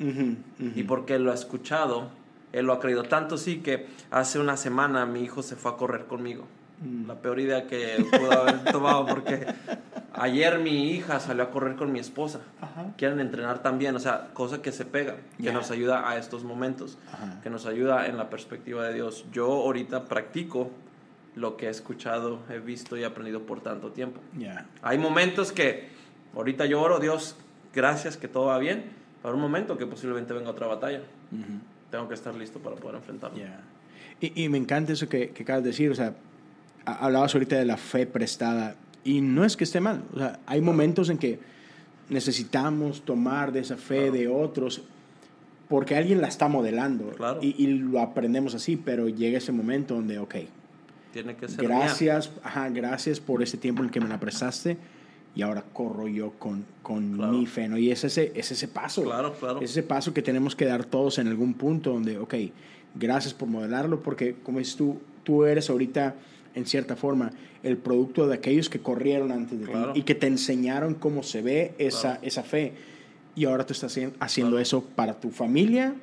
[0.00, 0.72] Ujú, ujú.
[0.74, 2.08] Y porque él lo ha escuchado,
[2.52, 3.02] él lo ha creído.
[3.02, 6.46] Tanto sí que hace una semana mi hijo se fue a correr conmigo.
[6.82, 7.06] Mm.
[7.06, 9.46] La peor idea que pudo haber tomado porque
[10.20, 12.40] ayer mi hija salió a correr con mi esposa.
[12.60, 12.92] Ajá.
[12.96, 16.98] Quieren entrenar también, o sea, cosa que se pega, que nos ayuda a estos momentos,
[17.12, 17.40] Ajá.
[17.42, 19.24] que nos ayuda en la perspectiva de Dios.
[19.32, 20.70] Yo ahorita practico
[21.34, 24.20] lo que he escuchado, he visto y aprendido por tanto tiempo.
[24.82, 25.88] Hay momentos que
[26.34, 27.36] ahorita yo oro, Dios,
[27.74, 28.84] gracias que todo va bien,
[29.22, 31.02] para un momento que posiblemente venga otra batalla.
[31.90, 33.38] Tengo que estar listo para poder enfrentarlo.
[34.20, 36.14] Y me encanta eso que, que acabas de decir, o sea,
[36.84, 40.02] hablabas ahorita de la fe prestada y no es que esté mal.
[40.14, 41.38] O sea, hay momentos en que
[42.08, 44.82] necesitamos tomar de esa fe de otros
[45.68, 50.34] porque alguien la está modelando y, lo aprendemos así, pero llega ese momento donde, ok,
[51.12, 54.76] tiene que ser gracias, ajá, gracias por ese tiempo en el que me la prestaste
[55.36, 57.78] y ahora corro yo con, con mi fe, ¿no?
[57.78, 59.04] Y es ese, es ese paso.
[59.04, 59.60] Claro, claro.
[59.60, 62.34] Es ese paso que tenemos que dar todos en algún punto donde, ok,
[62.96, 66.16] gracias por modelarlo, porque como dices tú, tú eres ahorita,
[66.54, 67.32] en cierta forma,
[67.62, 71.42] el producto de aquellos que corrieron antes de ti y que te enseñaron cómo se
[71.42, 72.72] ve esa, esa fe.
[73.34, 75.94] Y ahora tú estás haciendo eso para tu familia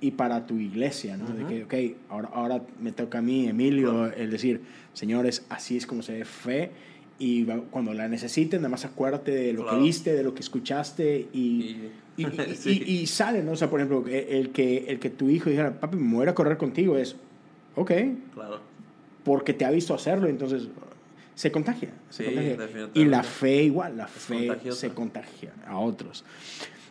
[0.00, 1.26] y para tu iglesia, ¿no?
[1.30, 4.60] De que, ok, ahora, ahora me toca a mí, Emilio, el decir,
[4.92, 6.70] señores, así es como se ve fe
[7.18, 11.28] y cuando la necesiten, nada más acuérdate de lo que viste, de lo que escuchaste
[11.32, 11.76] y,
[12.16, 12.26] y,
[12.66, 13.52] y, sale, ¿no?
[13.52, 16.26] O sea, por ejemplo, e, el que, el que tu hijo dijera, papi, me voy
[16.26, 17.14] a correr contigo, es,
[17.76, 17.92] ok.
[18.34, 18.71] Claro.
[19.24, 20.68] Porque te ha visto hacerlo, entonces
[21.34, 21.90] se contagia.
[22.10, 22.90] Se contagia.
[22.94, 26.24] Y la fe igual, la fe se contagia a otros.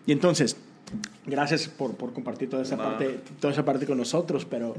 [0.06, 0.58] Y entonces,
[1.26, 4.76] gracias por, por compartir toda esa, parte, toda esa parte con nosotros, pero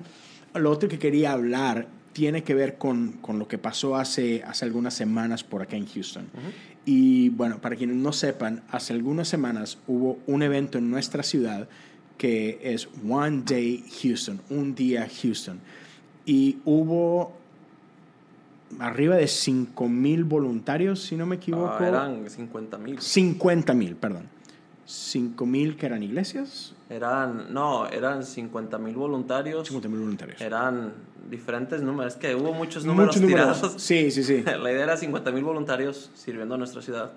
[0.54, 4.64] lo otro que quería hablar tiene que ver con, con, lo que pasó hace, hace
[4.64, 6.26] algunas semanas por acá en Houston.
[6.84, 11.68] Y bueno, para quienes no sepan, hace algunas semanas hubo un evento en nuestra ciudad
[12.18, 15.60] que es One Day Houston, un día Houston.
[16.26, 17.32] Y hubo
[18.78, 21.76] arriba de 5 mil voluntarios, si no me equivoco.
[21.78, 23.00] Ah, eran 50 mil.
[23.00, 24.28] 50 mil, perdón.
[24.84, 26.74] 5 mil que eran iglesias.
[26.90, 29.68] Eran, no, eran 50 mil voluntarios.
[29.68, 30.40] 50 mil voluntarios.
[30.40, 30.92] Eran
[31.30, 33.74] diferentes números, que hubo muchos números tirados.
[33.78, 34.42] Sí, sí, sí.
[34.44, 37.12] La idea era 50 mil voluntarios sirviendo a nuestra ciudad.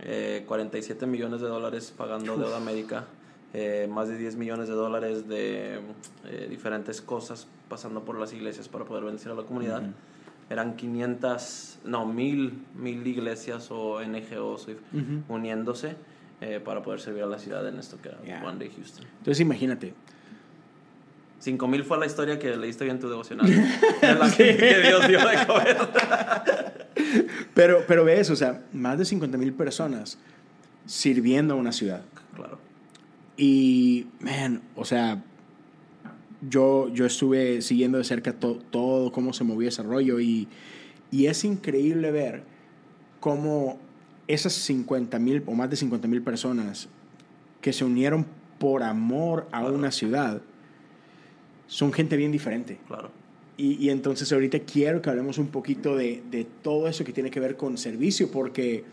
[0.00, 3.06] Eh, 47 millones de dólares pagando deuda médica.
[3.52, 5.80] Eh, más de 10 millones de dólares de
[6.26, 9.82] eh, diferentes cosas pasando por las iglesias para poder bendecir a la comunidad.
[10.50, 14.66] Eran 500, no, mil, mil iglesias o NGOs
[15.28, 15.96] uniéndose
[16.40, 19.06] eh, para poder servir a la ciudad en esto que era One Day Houston.
[19.18, 19.94] Entonces imagínate,
[21.40, 23.48] 5000 fue la historia que leíste bien tu devocional.
[24.02, 25.76] la que, Dios dio de comer.
[27.54, 30.18] pero, pero ves, o sea, más de 50 mil personas
[30.84, 32.02] sirviendo a una ciudad.
[32.34, 32.58] Claro.
[33.36, 35.22] Y, man, o sea,
[36.48, 40.48] yo, yo estuve siguiendo de cerca todo cómo se movía ese rollo y,
[41.10, 42.44] y es increíble ver
[43.20, 43.78] cómo
[44.26, 46.88] esas 50 mil o más de 50 mil personas
[47.60, 48.26] que se unieron
[48.58, 50.40] por amor a una ciudad
[51.66, 52.78] son gente bien diferente.
[52.86, 53.10] Claro.
[53.56, 57.30] Y, y, entonces ahorita quiero que hablemos un poquito de, de, todo eso que tiene
[57.30, 58.84] que ver con servicio, porque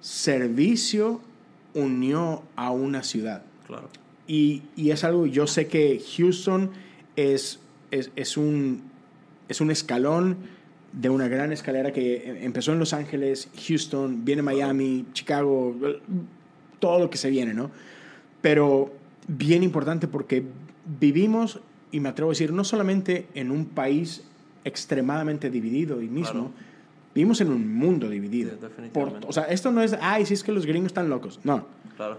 [0.00, 1.20] servicio
[1.74, 3.42] unió a una ciudad.
[3.66, 3.88] Claro.
[4.30, 6.70] Y, y es algo, yo sé que Houston
[7.16, 7.58] es,
[7.90, 8.80] es, es, un,
[9.48, 10.36] es un escalón
[10.92, 15.74] de una gran escalera que empezó en Los Ángeles, Houston, viene Miami, Chicago,
[16.78, 17.72] todo lo que se viene, ¿no?
[18.40, 18.92] Pero
[19.26, 20.44] bien importante porque
[21.00, 21.58] vivimos,
[21.90, 24.22] y me atrevo a decir, no solamente en un país
[24.62, 26.52] extremadamente dividido y mismo,
[27.16, 28.52] vivimos en un mundo dividido.
[29.26, 31.40] o sea, esto no es, ay, si es que los gringos están locos.
[31.42, 31.66] No.
[31.96, 32.18] Claro.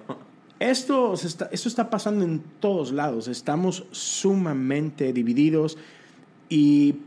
[0.62, 3.28] Esto está, esto está pasando en todos lados.
[3.28, 5.76] Estamos sumamente divididos
[6.50, 6.97] y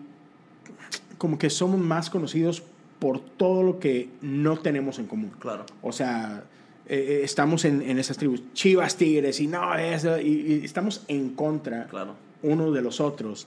[1.18, 2.64] como que somos más conocidos
[2.98, 5.30] por todo lo que no tenemos en común.
[5.38, 5.66] Claro.
[5.82, 6.42] O sea,
[6.88, 11.30] eh, eh, estamos en, en, esas tribus, chivas, tigres, y no, eso, y, estamos en
[11.36, 12.16] contra claro.
[12.42, 13.46] uno de los otros.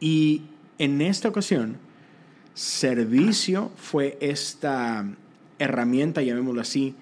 [0.00, 0.42] Y
[0.78, 1.76] en esta ocasión,
[2.52, 5.06] servicio fue esta
[5.60, 6.96] herramienta, llamémoslo así,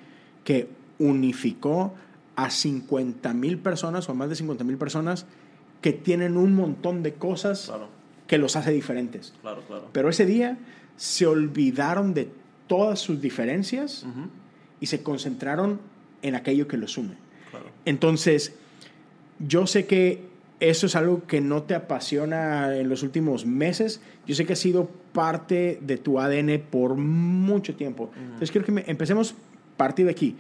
[0.45, 1.95] que unificó
[2.37, 5.27] a 50 mil personas o más de 50 mil personas
[5.81, 7.73] que tienen un montón de cosas
[8.27, 9.33] que los hace diferentes.
[9.41, 9.89] Claro, claro.
[9.93, 10.59] Pero ese día
[10.97, 12.31] se olvidaron de
[12.67, 14.05] todas sus diferencias
[14.81, 15.81] y se concentraron
[16.23, 17.15] en aquello que los une.
[17.85, 18.55] Entonces,
[19.39, 20.25] yo sé que
[20.59, 24.01] eso es algo que no te apasiona en los últimos meses.
[24.27, 28.11] Yo sé que ha sido parte de tu ADN por mucho tiempo.
[28.17, 30.37] Entonces, quiero que empecemos a partir de aquí.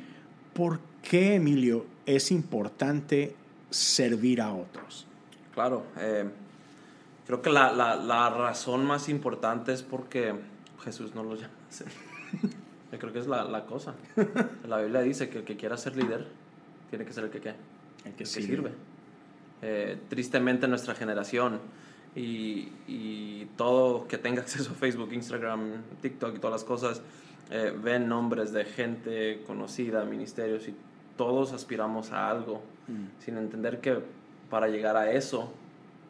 [0.57, 3.37] ¿Por qué, Emilio, es importante
[3.69, 5.07] servir a otros?
[5.53, 5.85] Claro.
[5.99, 6.25] Eh,
[7.27, 10.35] creo que la, la, la, razón más importante es porque
[10.83, 11.53] Jesús no lo llama.
[12.93, 13.95] Yo creo que es la, la, cosa.
[14.67, 16.27] La Biblia dice que el que quiera ser líder
[16.89, 17.55] tiene que ser el que, ¿qué?
[18.07, 18.73] El que, sirve.
[19.61, 21.61] Eh, tristemente nuestra generación
[22.15, 27.03] y, y, todo que tenga acceso a Facebook, Instagram, TikTok y todas las cosas,
[27.51, 30.75] eh, ven nombres de gente conocida, ministerios y
[31.17, 33.23] todos aspiramos a algo, mm.
[33.25, 33.99] sin entender que
[34.51, 35.53] para llegar a eso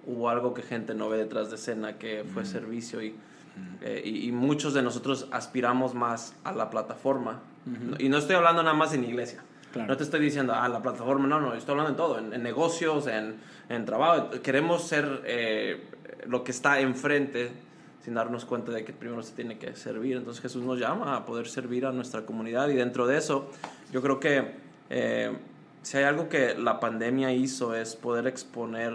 [0.07, 3.15] hubo algo que gente no ve detrás de escena, que fue servicio y,
[3.83, 7.41] eh, y, y muchos de nosotros aspiramos más a la plataforma.
[7.99, 9.43] Y no estoy hablando nada más en iglesia.
[9.73, 9.89] Claro.
[9.89, 12.45] No te estoy diciendo, ah, la plataforma, no, no, estoy hablando en todo, en, en
[12.45, 13.35] negocios, en,
[13.69, 14.31] en trabajo.
[14.41, 15.83] Queremos ser eh,
[16.29, 17.51] lo que está enfrente
[18.07, 20.17] sin darnos cuenta de que primero se tiene que servir.
[20.17, 23.51] Entonces Jesús nos llama a poder servir a nuestra comunidad y dentro de eso
[23.93, 24.53] yo creo que
[24.91, 25.33] eh,
[25.83, 28.95] si hay algo que la pandemia hizo es poder exponer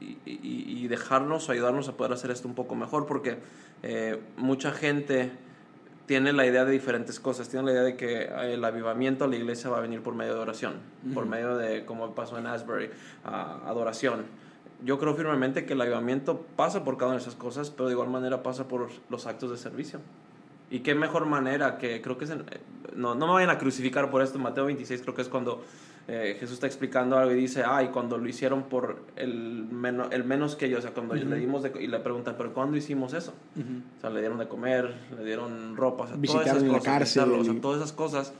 [0.00, 3.38] y, y- y dejarnos o ayudarnos a poder hacer esto un poco mejor porque
[3.82, 5.32] eh, mucha gente
[6.06, 7.48] tiene la idea de diferentes cosas.
[7.48, 10.34] Tiene la idea de que el avivamiento a la iglesia va a venir por medio
[10.34, 10.74] de oración,
[11.14, 12.90] por medio de, como pasó en Asbury,
[13.24, 14.24] ah, adoración.
[14.84, 17.92] Yo creo firmemente que el avivamiento pasa por cada una de esas cosas, pero de
[17.94, 20.00] igual manera pasa por los actos de servicio.
[20.70, 22.30] Y qué mejor manera que creo que es...
[22.30, 22.60] en- eh,
[22.96, 24.38] no, no me vayan a crucificar por esto.
[24.38, 25.62] Mateo 26 creo que es cuando
[26.08, 30.24] eh, Jesús está explicando algo y dice, ay, cuando lo hicieron por el, meno- el
[30.24, 33.12] menos que ellos, o sea, cuando le dimos de, y le preguntan, pero ¿cuándo hicimos
[33.12, 33.34] eso?
[33.98, 37.32] O sea, le dieron de comer, le dieron ropa, o sea, todas esas cosas, cárcel.
[37.32, 38.32] o sea, todas esas cosas.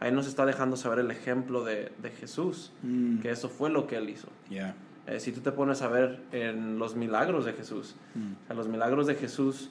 [0.00, 3.18] Ahí nos está dejando saber el ejemplo de, de Jesús, Mm.
[3.18, 4.28] que eso fue lo que él hizo.
[4.48, 4.76] Yeah.
[5.08, 8.50] Eh, si tú te pones a ver en los milagros de Jesús, Mm.
[8.50, 9.70] a los milagros de Jesús,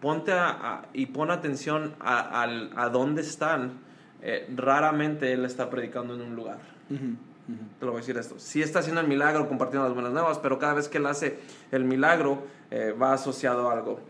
[0.00, 3.72] ponte a, a- y pon atención a, dónde están.
[4.20, 6.58] Eh, raramente Él está predicando en un lugar.
[6.88, 8.38] Te lo voy a decir esto.
[8.38, 11.38] Sí está haciendo el milagro, compartiendo las buenas nuevas, pero cada vez que Él hace
[11.72, 14.00] el milagro, eh, va asociado a algo.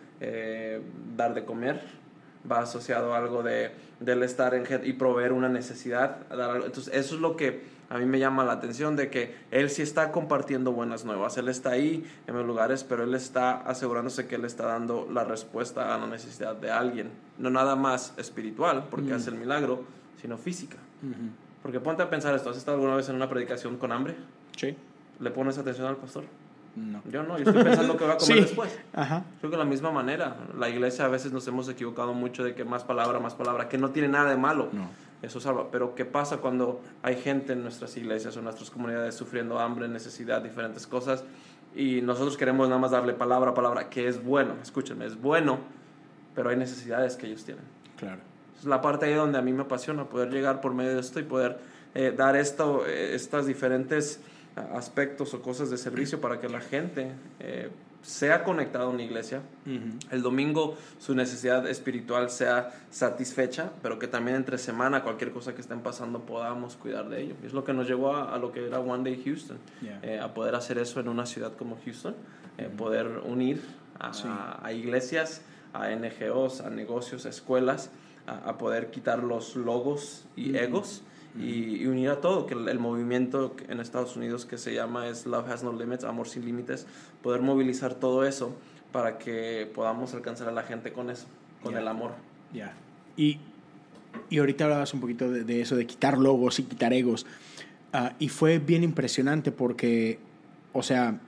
[1.17, 1.83] Dar de comer,
[2.51, 6.29] va asociado a algo de, de él estar en gente y proveer una necesidad.
[6.29, 6.67] dar algo.
[6.67, 9.83] Entonces, eso es lo que a mí me llama la atención, de que Él sí
[9.83, 11.37] está compartiendo buenas nuevas.
[11.37, 15.25] Él está ahí en los lugares, pero Él está asegurándose que Él está dando la
[15.25, 17.11] respuesta a la necesidad de alguien.
[17.37, 19.85] No nada más espiritual, porque hace el milagro,
[20.23, 20.79] sino física.
[21.63, 24.17] Porque ponte a pensar esto, ¿has estado alguna vez en una predicación con hambre?
[24.57, 24.75] Sí.
[25.21, 26.25] ¿Le pones atención al pastor?
[26.75, 27.03] No.
[27.11, 28.41] Yo no, yo estoy pensando que va a comer Sí.
[28.41, 28.79] después.
[28.95, 29.25] Ajá.
[29.41, 32.55] Creo que de la misma manera, la iglesia a veces nos hemos equivocado mucho de
[32.55, 34.71] que más palabra, más palabra, que no tiene nada de malo.
[34.73, 34.89] No.
[35.23, 35.71] Eso salva.
[35.71, 39.89] Pero ¿qué pasa cuando hay gente en nuestras iglesias o en nuestras comunidades sufriendo hambre,
[39.89, 41.25] necesidad, diferentes cosas?
[41.75, 45.61] Y nosotros queremos nada más darle palabra a palabra, que es bueno, escúchenme, es bueno,
[46.35, 47.65] pero hay necesidades que ellos tienen.
[47.97, 48.21] Claro.
[48.59, 51.21] Es la parte ahí donde a mí me apasiona poder llegar por medio de esto
[51.21, 51.59] y poder
[51.95, 54.21] eh, dar esto, eh, estas diferentes
[54.75, 57.71] aspectos o cosas de servicio para que la gente eh,
[58.03, 59.43] sea conectada a una iglesia.
[60.11, 65.61] El domingo su necesidad espiritual sea satisfecha, pero que también entre semana cualquier cosa que
[65.61, 67.35] estén pasando podamos cuidar de ello.
[67.45, 70.01] Es lo que nos llevó a, a lo que era One Day Houston, Yeah.
[70.03, 72.15] eh, a poder hacer eso en una ciudad como Houston,
[72.59, 73.63] eh, poder unir
[73.99, 74.25] a, Sí.
[74.29, 77.91] a iglesias, a NGOs, a negocios, a escuelas,
[78.27, 81.03] a, a poder quitar los logos y egos
[81.39, 85.09] y, y unir a todo, que el, el movimiento en Estados Unidos que se llama
[85.09, 86.87] es Love Has No Limits, Amor Sin Límites,
[87.23, 88.55] poder movilizar todo eso
[88.93, 91.27] para que podamos alcanzar a la gente con eso,
[91.63, 91.81] con Ya.
[91.81, 92.13] el amor.
[92.53, 92.75] Ya.
[93.17, 93.39] Y,
[94.29, 97.25] y ahorita hablabas un poquito de, de eso, de quitar logos y quitar egos.
[97.95, 100.19] Ah, y fue bien impresionante porque,
[100.75, 101.19] o sea,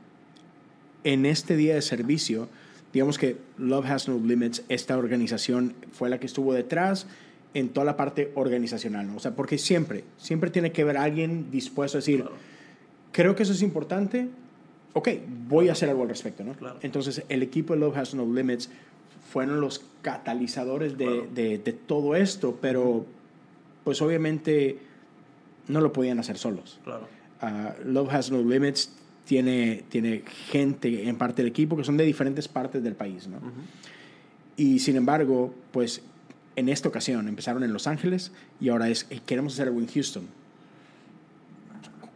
[1.05, 2.49] en este día de servicio,
[2.93, 7.07] digamos que Love Has No Limits, esta organización fue la que estuvo detrás
[7.55, 9.17] en toda la parte organizacional, ¿no?
[9.17, 12.37] O sea, porque siempre, siempre tiene que haber alguien dispuesto a decir, Claro.
[13.13, 14.29] creo que eso es importante,
[14.93, 15.09] ok,
[15.49, 16.55] voy a hacer algo al respecto, ¿no?
[16.55, 16.79] Claro.
[16.83, 18.71] Entonces, el equipo de Love Has No Limits
[19.31, 21.27] fueron los catalizadores de, Claro.
[21.35, 23.07] de- de todo esto, pero
[23.85, 24.79] pues obviamente
[25.69, 26.81] no lo podían hacer solos.
[26.85, 27.07] Claro.
[27.41, 28.93] Ah, Love Has No Limits
[29.27, 33.37] tiene, tiene gente en parte del equipo que son de diferentes partes del país, ¿no?
[33.39, 33.51] Ujú.
[34.57, 36.03] Y sin embargo, pues
[36.57, 39.89] en esta ocasión empezaron en Los Ángeles y ahora es, "Hey, queremos hacer algo en
[39.89, 40.25] Houston.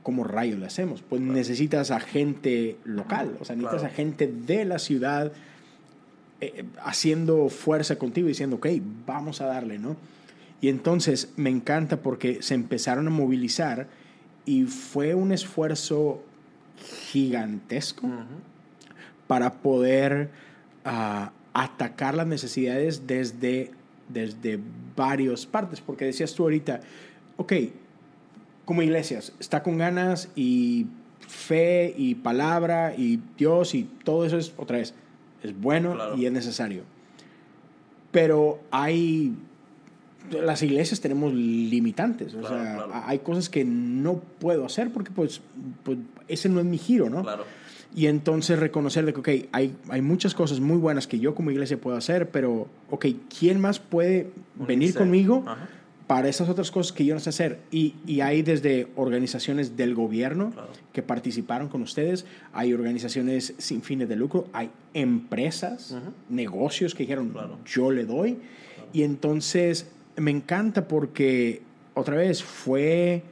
[0.03, 1.03] ¿Cómo rayos lo hacemos?
[1.03, 3.93] Pues necesitas a gente local, o sea, necesitas Claro.
[3.93, 5.33] a gente de la ciudad
[6.41, 8.69] eh, haciendo fuerza contigo, diciendo, ok,
[9.05, 9.97] vamos a darle, ¿no?
[10.61, 13.89] Y entonces me encanta porque se empezaron a movilizar
[14.47, 16.23] y fue un esfuerzo
[17.11, 18.09] gigantesco
[19.27, 20.31] para poder
[20.85, 23.73] ah, atacar las necesidades desde,
[24.09, 24.59] desde
[24.97, 25.81] varias partes.
[25.81, 26.81] Porque decías tú ahorita,
[27.37, 27.53] ok,
[28.65, 30.87] como iglesias, está con ganas y
[31.21, 34.95] fe y palabra y Dios y todo eso es otra vez,
[35.43, 36.17] es bueno Claro.
[36.17, 36.83] y es necesario.
[38.11, 39.35] Pero hay,
[40.31, 42.93] las iglesias tenemos limitantes, o Claro, sea, claro.
[43.05, 45.41] hay cosas que no puedo hacer porque pues,
[45.83, 47.23] pues ese no es mi giro, ¿no?
[47.23, 47.45] Claro.
[47.95, 51.51] Y entonces reconocer de que, ok, hay, hay muchas cosas muy buenas que yo como
[51.51, 53.07] iglesia puedo hacer, pero, ok,
[53.39, 55.69] ¿quién más puede venir conmigo Ajá.
[56.07, 57.61] para esas otras cosas que yo no sé hacer.
[57.71, 60.69] Y, y hay desde organizaciones del gobierno Claro.
[60.93, 65.97] que participaron con ustedes, hay organizaciones sin fines de lucro, hay empresas,
[66.29, 67.59] negocios que dijeron, Claro.
[67.67, 68.39] yo le doy.
[68.93, 71.63] Y entonces me encanta porque,
[71.95, 73.23] otra vez, fue,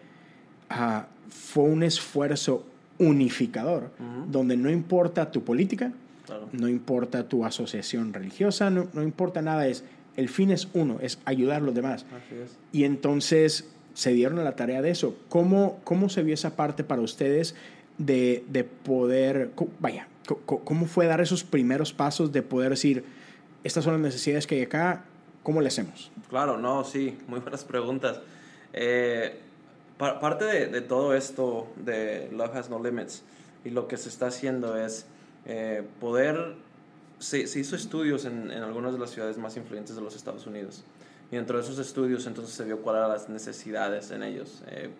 [0.70, 2.64] ah, fue un esfuerzo
[2.99, 3.90] unificador,
[4.28, 5.92] donde no importa tu política,
[6.26, 6.49] Claro.
[6.53, 9.84] no importa tu asociación religiosa, no, no importa nada, es
[10.16, 12.05] el fin es uno, es ayudar a los demás.
[12.72, 15.16] Y entonces se dieron a la tarea de eso.
[15.28, 17.55] ¿Cómo, cómo se vio esa parte para ustedes
[17.99, 20.09] de, de poder, vaya,
[20.47, 23.05] cómo fue dar esos primeros pasos de poder decir,
[23.62, 25.05] estas son las necesidades que hay acá,
[25.42, 26.11] ¿cómo le hacemos?
[26.28, 28.20] Claro, no, sí, muy buenas preguntas.
[28.72, 29.38] Eh,
[29.99, 33.22] pa- parte de, todo esto de Love Has No Limits
[33.64, 35.07] y lo que se está haciendo es
[35.47, 36.55] eh, poder,
[37.18, 40.84] se, hizo estudios en, en algunas de las ciudades más influyentes de los Estados Unidos
[41.30, 44.62] y dentro de esos estudios entonces se vio cuáles eran las necesidades en ellos.
[44.68, 44.90] Eh,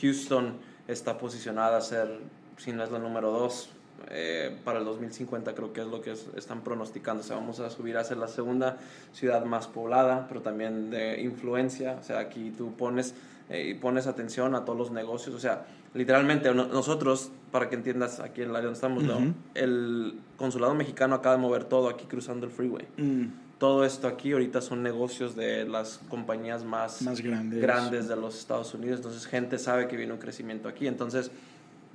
[0.00, 0.54] Houston
[0.88, 2.18] está posicionada a ser,
[2.58, 3.70] si no es la número dos,
[4.10, 7.22] eh, para el 2050 creo que es lo que es- están pronosticando.
[7.22, 8.76] O sea, vamos a subir a ser la segunda
[9.12, 11.96] ciudad más poblada, pero también de influencia.
[12.00, 13.14] O sea, aquí tú pones
[13.50, 15.34] eh, y pones atención a todos los negocios.
[15.34, 19.16] O sea, literalmente no- nosotros, para que entiendas aquí en el área donde estamos, ¿no?
[19.18, 19.34] Ujú.
[19.54, 22.86] el consulado mexicano acaba de mover todo aquí cruzando el freeway.
[23.58, 27.62] Todo esto aquí ahorita son negocios de las compañías más, Más grandes.
[27.62, 28.98] grandes de los Estados Unidos.
[28.98, 30.86] Entonces, gente sabe que viene un crecimiento aquí.
[30.86, 31.30] Entonces,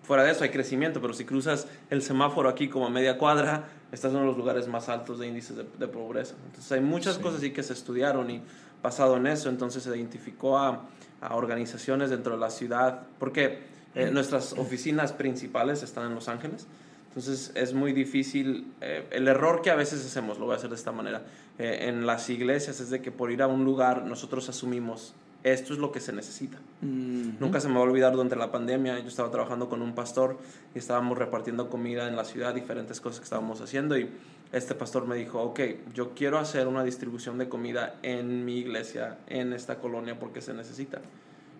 [0.01, 3.65] fuera de eso hay crecimiento, pero si cruzas el semáforo aquí como a media cuadra,
[3.91, 6.33] estás en uno de los lugares más altos de índices de, de pobreza.
[6.47, 7.21] Entonces, hay muchas Sí.
[7.21, 8.41] cosas así que se estudiaron y
[8.81, 10.81] basado en eso, entonces se identificó a,
[11.21, 13.59] a organizaciones dentro de la ciudad, porque
[13.95, 16.67] eh, nuestras oficinas principales están en Los Ángeles.
[17.09, 20.69] Entonces es muy difícil, eh, el error que a veces hacemos, lo voy a hacer
[20.69, 21.23] de esta manera,
[21.59, 25.13] eh, en las iglesias es de que por ir a un lugar nosotros asumimos,
[25.43, 26.57] esto es lo que se necesita.
[26.81, 30.37] Nunca se me va a olvidar durante la pandemia, yo estaba trabajando con un pastor
[30.73, 34.09] y estábamos repartiendo comida en la ciudad, diferentes cosas que estábamos haciendo y
[34.51, 35.59] este pastor me dijo, ok,
[35.93, 40.53] yo quiero hacer una distribución de comida en mi iglesia, en esta colonia, porque se
[40.53, 41.01] necesita.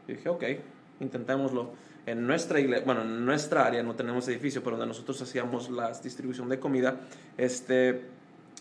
[0.07, 0.43] Y dije, ok,
[0.99, 1.71] intentémoslo.
[2.05, 5.91] En nuestra iglesia, bueno, en nuestra área no tenemos edificio, pero donde nosotros hacíamos la
[5.91, 7.01] distribución de comida,
[7.37, 8.01] este,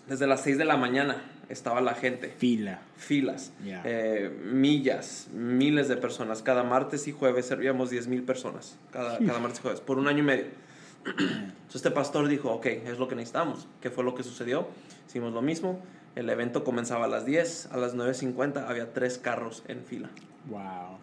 [0.07, 2.81] desde las 6 de la mañana estaba la gente Fila.
[2.97, 6.43] filas, eh, millas, miles de personas.
[6.43, 10.07] Cada martes y jueves servíamos 10 mil personas, cada, cada martes y jueves, por un
[10.07, 10.45] año y medio.
[11.05, 13.67] Entonces este pastor dijo, ok, es lo que necesitamos.
[13.81, 14.69] ¿Qué fue lo que sucedió?
[15.09, 15.81] Hicimos lo mismo.
[16.17, 20.11] El evento comenzaba a las 10, a las 9.50 había tres carros en fila.
[20.49, 20.99] Wow.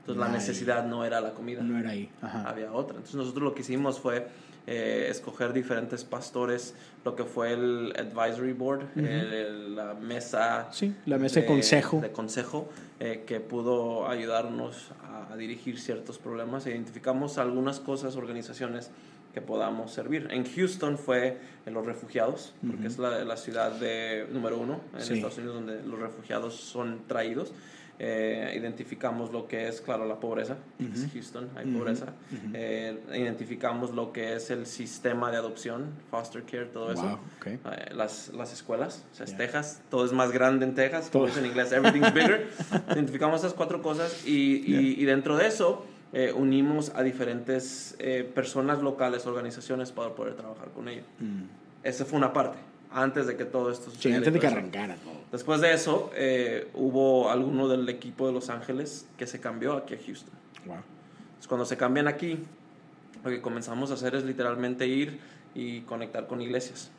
[0.00, 0.38] Entonces la Nice.
[0.38, 2.10] necesidad no era la comida No era ahí.
[2.20, 2.48] Ajá.
[2.48, 2.96] había otra.
[2.96, 4.26] Entonces nosotros lo que hicimos fue
[4.66, 6.74] eh, escoger diferentes pastores,
[7.04, 10.68] lo que fue el advisory board, el- el- la mesa.
[10.72, 12.00] Sí, la mesa de consejo.
[12.00, 12.68] De consejo
[13.00, 16.66] eh, que pudo ayudarnos a, a dirigir ciertos problemas.
[16.66, 18.90] Identificamos algunas cosas, organizaciones
[19.34, 20.28] que podamos servir.
[20.30, 22.86] En Houston fue en los refugiados, porque Ujú.
[22.86, 25.14] es la, la ciudad de, número uno en Sí.
[25.14, 27.52] Estados Unidos donde los refugiados son traídos.
[27.98, 30.56] Eh, identificamos lo que es, claro, la pobreza.
[30.80, 31.10] Es Ujú.
[31.12, 31.78] Houston, hay Ujú.
[31.78, 32.06] pobreza.
[32.32, 32.50] Ujú.
[32.54, 37.02] Eh, identificamos lo que es el sistema de adopción, foster care, todo eso.
[37.02, 37.46] Wow, ok.
[37.46, 37.58] Eh,
[37.94, 39.38] las, las escuelas, o sea, es Ya.
[39.38, 41.28] Texas, todo es más grande en Texas, Todo.
[41.28, 42.48] es en inglés, everything's bigger.
[42.90, 48.30] Identificamos esas cuatro cosas y, y- y dentro de eso eh, unimos a diferentes eh,
[48.34, 51.06] personas locales, organizaciones para poder trabajar con ellos.
[51.18, 51.44] Mm.
[51.84, 52.58] Esa fue una parte,
[52.90, 54.18] antes de que todo esto Sí, sucediera.
[54.18, 55.14] antes de que arrancara todo.
[55.32, 59.94] Después de eso, eh, hubo alguno del equipo de Los Ángeles que se cambió aquí
[59.94, 60.34] a Houston.
[60.66, 60.76] Wow.
[60.76, 62.38] Entonces, cuando se cambian aquí,
[63.24, 65.18] lo que comenzamos a hacer es literalmente ir
[65.54, 66.90] y conectar con iglesias.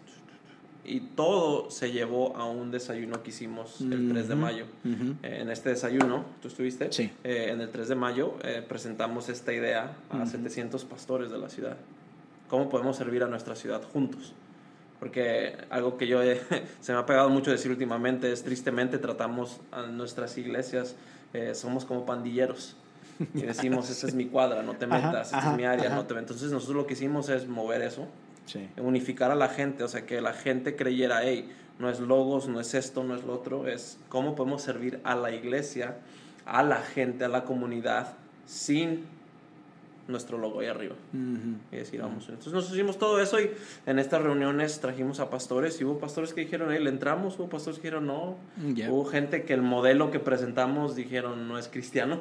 [0.85, 4.65] Y todo se llevó a un desayuno que hicimos el 3 de mayo.
[4.83, 5.15] ujú.
[5.23, 6.91] Eh, En este desayuno, ¿tú estuviste?
[6.91, 7.09] Sí.
[7.23, 10.27] Eh, en el 3 de mayo eh, presentamos esta idea a Ujú.
[10.27, 11.77] 700 pastores de la ciudad.
[12.49, 14.33] ¿Cómo podemos servir a nuestra ciudad juntos?
[14.99, 16.41] Porque algo que yo he-
[16.81, 20.95] se me ha pegado mucho decir últimamente es tristemente tratamos a nuestras iglesias,
[21.33, 22.75] eh, somos como pandilleros.
[23.35, 25.95] Y decimos, esta es mi cuadra, no te metas, esta es mi área, ajá.
[25.95, 26.31] no te metas.
[26.31, 28.07] Entonces nosotros lo que hicimos es mover eso,
[28.45, 28.67] Sí.
[28.77, 32.59] unificar a la gente, o sea, que la gente creyera, hey, no es logos, no
[32.59, 35.97] es esto, no es lo otro, es cómo podemos servir a la iglesia,
[36.45, 38.15] a la gente, a la comunidad,
[38.45, 39.05] sin
[40.07, 40.95] nuestro logo ahí arriba.
[41.71, 42.27] Y decir, vamos.
[42.27, 43.51] Entonces nosotros hicimos todo eso y
[43.85, 47.49] en estas reuniones trajimos a pastores y hubo pastores que dijeron, hey, le entramos, hubo
[47.49, 48.35] pastores que dijeron, no.
[48.89, 52.19] Hubo gente que el modelo que presentamos dijeron, no es cristiano.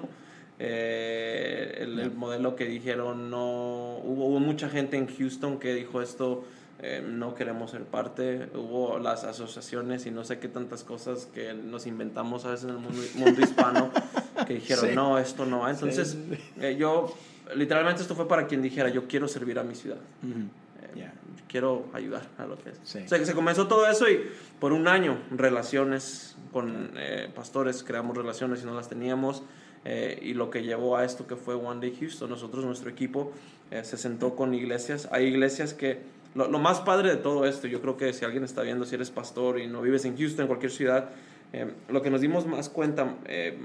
[0.59, 3.99] Eh, el, modelo que dijeron, no.
[4.05, 6.45] Hubo, hubo mucha gente en Houston que dijo esto.
[6.85, 8.49] eh, no queremos ser parte.
[8.55, 12.71] Hubo las asociaciones y no sé qué tantas cosas que nos inventamos a veces en
[12.71, 13.91] el mundo, mundo hispano
[14.47, 14.95] que dijeron, Sí.
[14.97, 15.69] no, esto no.
[15.69, 16.17] Entonces,
[16.61, 17.15] eh, yo,
[17.55, 19.99] literalmente esto fue para quien dijera, yo quiero servir a mi ciudad.
[20.25, 21.09] Eh.
[21.49, 22.81] Quiero ayudar a lo que es.
[22.83, 23.01] Sí.
[23.05, 24.21] O sea, que se comenzó todo eso y
[24.59, 29.43] por un año, relaciones con eh, pastores, creamos relaciones y no las teníamos.
[29.85, 33.33] Eh, y lo que llevó a esto que fue One Day Houston, nosotros, nuestro equipo,
[33.71, 35.09] eh, se sentó con iglesias.
[35.13, 35.99] Hay iglesias que,
[36.35, 38.95] lo, lo más padre de todo esto, yo creo que si alguien está viendo, si
[38.95, 41.11] eres pastor y no vives en Houston, en cualquier ciudad,
[41.53, 43.59] eh, lo que nos dimos más cuenta eh,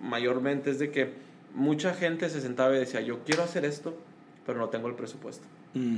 [0.00, 1.12] mayormente es de que
[1.54, 3.96] mucha gente se sentaba y decía, yo quiero hacer esto,
[4.46, 5.44] pero no tengo el presupuesto.
[5.74, 5.96] Mm,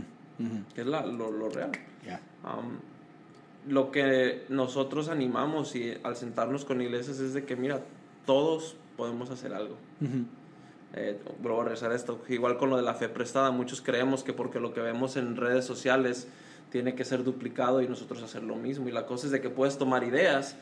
[0.77, 1.73] es la- lo, lo real.
[2.05, 2.21] Ya.
[2.45, 2.79] Um,
[3.73, 7.81] lo que nosotros animamos y al sentarnos con iglesias es de que, mira,
[8.27, 9.77] todos podemos hacer algo.
[10.01, 10.25] Ujú.
[10.95, 14.23] Eh, vuelvo a regresar a esto, igual con lo de la fe prestada, muchos creemos
[14.23, 16.29] que porque lo que vemos en redes sociales
[16.71, 18.89] tiene que ser duplicado y nosotros hacer lo mismo.
[18.89, 20.57] Y la cosa es de que puedes tomar ideas,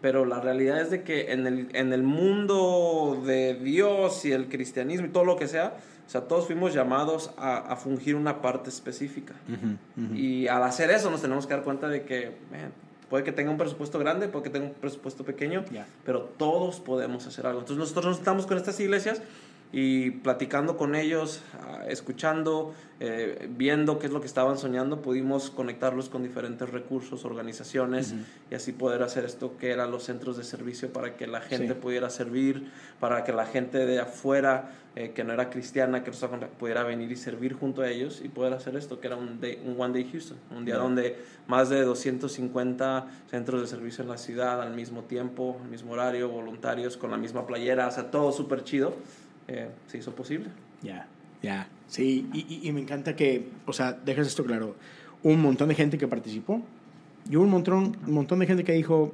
[0.00, 4.48] pero la realidad es de que en el, en el mundo de Dios y el
[4.48, 5.76] cristianismo y todo lo que sea,
[6.06, 9.34] o sea, todos fuimos llamados a, a fungir una parte específica.
[9.48, 10.14] Ujú, ujú.
[10.14, 12.72] Y al hacer eso nos tenemos que dar cuenta de que man,
[13.08, 15.86] puede que tenga un presupuesto grande, puede que tenga un presupuesto pequeño, Ya.
[16.04, 17.60] pero todos podemos hacer algo.
[17.60, 19.20] Entonces nosotros nos estamos con estas iglesias
[19.70, 25.50] y platicando con ellos, ah, escuchando, eh, viendo qué es lo que estaban soñando, pudimos
[25.50, 28.14] conectarlos con diferentes recursos, organizaciones
[28.50, 31.74] y así poder hacer esto que eran los centros de servicio para que la gente
[31.74, 31.80] Sí.
[31.80, 36.48] pudiera servir, para que la gente de afuera eh, que no era cristiana, que no
[36.58, 39.62] pudiera venir y servir junto a ellos y poder hacer esto que era un, day-
[39.64, 40.80] un One Day Houston, un día Ya.
[40.80, 41.16] donde
[41.46, 46.28] más de 250 centros de servicio en la ciudad al mismo tiempo, al mismo horario,
[46.30, 48.94] voluntarios con la misma playera, o sea, todo súper chido,
[49.48, 50.48] eh, se hizo posible.
[50.82, 51.06] Ya,
[51.42, 51.68] ya.
[51.88, 54.76] Sí, y, y- y me encanta que, o sea, dejas esto claro.
[55.22, 56.62] Un montón de gente que participó
[57.30, 59.12] y un montón, un montón de gente que dijo,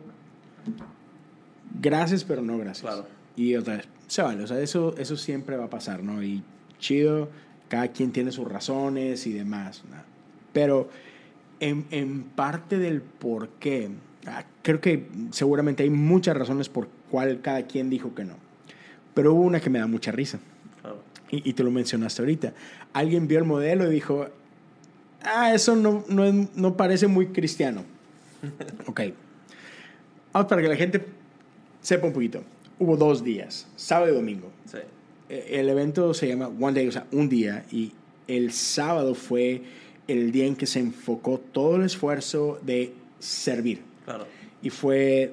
[1.80, 2.82] gracias, pero no gracias.
[2.82, 3.06] Claro.
[3.36, 6.22] Y otra vez, se vale, o sea, eso, eso siempre va a pasar, ¿no?
[6.22, 6.42] Y
[6.78, 7.28] chido,
[7.68, 9.96] cada quien tiene sus razones y demás, ¿no?
[10.52, 10.88] Pero
[11.60, 13.90] en, en parte del por qué,
[14.26, 18.34] ah, creo que seguramente hay muchas razones por cuál cada quien dijo que no.
[19.14, 20.38] Pero hubo una que me da mucha risa.
[21.30, 22.52] Y, y te lo mencionaste ahorita.
[22.92, 24.26] Alguien vio el modelo y dijo,
[25.22, 27.82] ah, eso no, no, no parece muy cristiano.
[28.86, 29.00] ok.
[30.32, 31.04] Vamos para que la gente
[31.80, 32.42] sepa un poquito.
[32.78, 34.50] Hubo dos días, sábado y domingo.
[34.70, 34.78] Sí,
[35.28, 37.64] E- El evento se llama One Day, o sea, un día.
[37.70, 37.92] Y
[38.26, 39.62] el sábado fue
[40.08, 43.80] el día en que se enfocó todo el esfuerzo de servir.
[44.04, 44.26] claro.
[44.62, 45.32] Y fue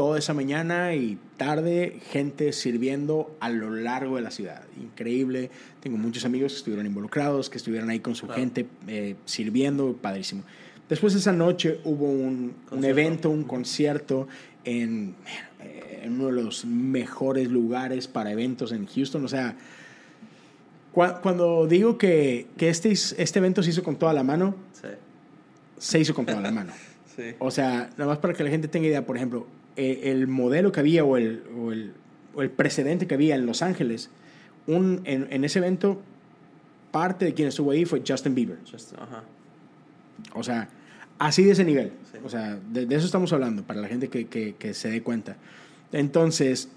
[0.00, 4.62] toda esa mañana y tarde gente sirviendo a lo largo de la ciudad.
[4.80, 5.50] Increíble.
[5.80, 8.40] Tengo muchos amigos que estuvieron involucrados, que estuvieron ahí con su Claro.
[8.40, 10.42] gente eh, sirviendo, padrísimo.
[10.88, 14.26] Después esa noche hubo un, evento, un concierto
[14.64, 15.16] en,
[15.62, 19.22] eh, en uno de los mejores lugares para eventos en Houston.
[19.22, 19.54] O sea,
[20.94, 24.88] cua- cuando digo que, que este, este evento se hizo con toda la mano, Sí,
[25.76, 26.72] se hizo con toda la mano.
[27.16, 27.34] sí.
[27.38, 29.46] O sea, nada más para que la gente tenga idea, por ejemplo,
[29.76, 31.92] eh, el modelo que había o el, o el,
[32.34, 34.10] o el precedente que había en Los Ángeles,
[34.66, 36.00] un, en, en ese evento,
[36.92, 38.58] parte de quien estuvo ahí fue Justin Bieber.
[38.70, 39.22] Just- ajá.
[40.34, 40.68] O sea,
[41.18, 41.92] así de ese nivel.
[42.12, 42.18] Sí.
[42.24, 45.02] O sea, de, de eso estamos hablando, para la gente que, que, que se dé
[45.02, 45.36] cuenta.
[45.92, 46.68] Entonces,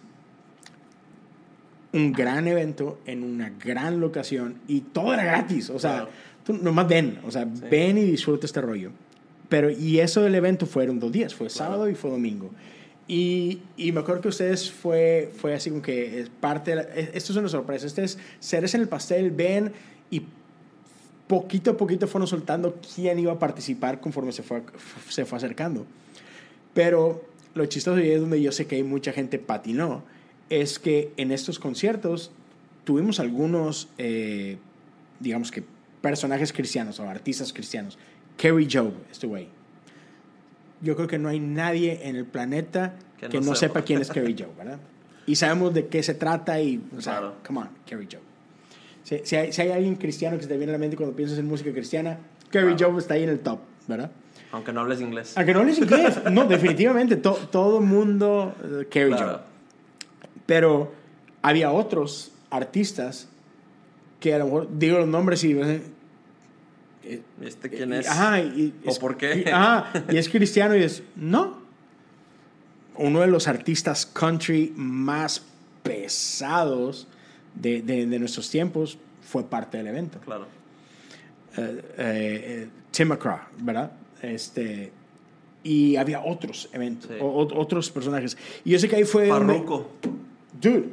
[1.92, 5.70] un gran evento en una gran locación y todo era gratis.
[5.70, 6.10] O sea, Claro.
[6.44, 7.64] tú nomás ven, o sea, Sí.
[7.70, 8.92] ven y disfruta este rollo.
[9.50, 12.50] Pero, y eso del evento fueron dos días, fue sábado y fue domingo.
[13.08, 16.82] Y, y me acuerdo que ustedes fue, fue así como que es parte de la-
[16.84, 19.74] es- esto es una sorpresa, este es ceres en el pastel, ven
[20.10, 20.22] y
[21.28, 24.64] poquito a poquito fueron soltando quién iba a participar conforme se fue,
[25.10, 25.86] se fue acercando.
[26.74, 27.24] Pero
[27.56, 30.04] lo chistoso y es donde yo sé que hay mucha gente patinó,
[30.50, 32.32] es que en estos conciertos
[32.84, 34.58] tuvimos algunos, eh,
[35.20, 35.64] digamos que
[36.02, 37.98] personajes cristianos o artistas cristianos.
[38.38, 39.48] Kerry Job estuvo ahí.
[40.84, 44.02] Yo creo que no hay nadie en el planeta que, Que no, no sepa quién
[44.02, 44.78] es Kerry Job, ¿verdad?
[45.26, 47.36] Y sabemos de qué se trata y, o sea, Claro.
[47.48, 48.22] come on, Kerry Job.
[49.04, 51.16] Si, si hay, si hay alguien cristiano que se te viene a la mente cuando
[51.16, 52.18] piensas en música cristiana,
[52.52, 52.92] Kerry Claro.
[52.92, 54.12] Job está ahí en el top, ¿verdad?
[54.52, 55.34] Aunque no hables inglés.
[55.38, 59.32] Aunque no hables inglés, no, definitivamente, to- todo mundo, uh, Kerry Claro.
[59.32, 59.42] Job.
[60.46, 60.92] Pero
[61.42, 63.30] había otros artistas
[64.20, 65.54] que a lo mejor digo los nombres y...
[67.06, 68.08] eh, ¿Este quién y- es?
[68.10, 69.44] Ajá, y, ¿O es- por qué?
[69.46, 71.62] y- ajá, y es cristiano y es, no.
[72.96, 75.42] Uno de los artistas country más
[75.82, 77.08] pesados
[77.56, 80.20] de, de- de nuestros tiempos fue parte del evento.
[80.20, 80.46] Claro.
[81.58, 83.92] Eh, eh, eh, Tim McGraw, ¿verdad?
[84.22, 84.92] Este,
[85.64, 87.18] y había otros eventos, Sí.
[87.20, 88.38] o- o- otros personajes.
[88.64, 89.28] Y yo sé que ahí fue...
[89.28, 89.90] Farruko.
[90.62, 90.86] Dude,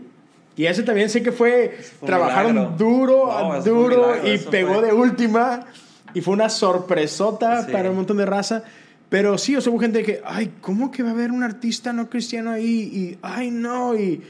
[0.56, 2.76] Y ese también sé que fue, trabajaron milagro.
[2.76, 5.66] duro, No, duro y pegó fue- de última.
[6.14, 7.72] Y fue una sorpresota Sí.
[7.72, 8.62] para un montón de raza.
[9.08, 11.92] Pero sí, o sea, hubo gente que, ay, ¿cómo que va a haber un artista
[11.92, 12.66] no cristiano ahí?
[12.92, 14.22] Y, ay, no, y,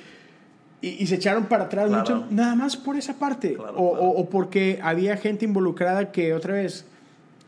[0.81, 2.01] y, y se echaron para atrás Claro.
[2.01, 3.55] mucho, nada más por esa parte.
[3.55, 4.07] Claro, o, claro.
[4.07, 6.87] o- o porque había gente involucrada que otra vez,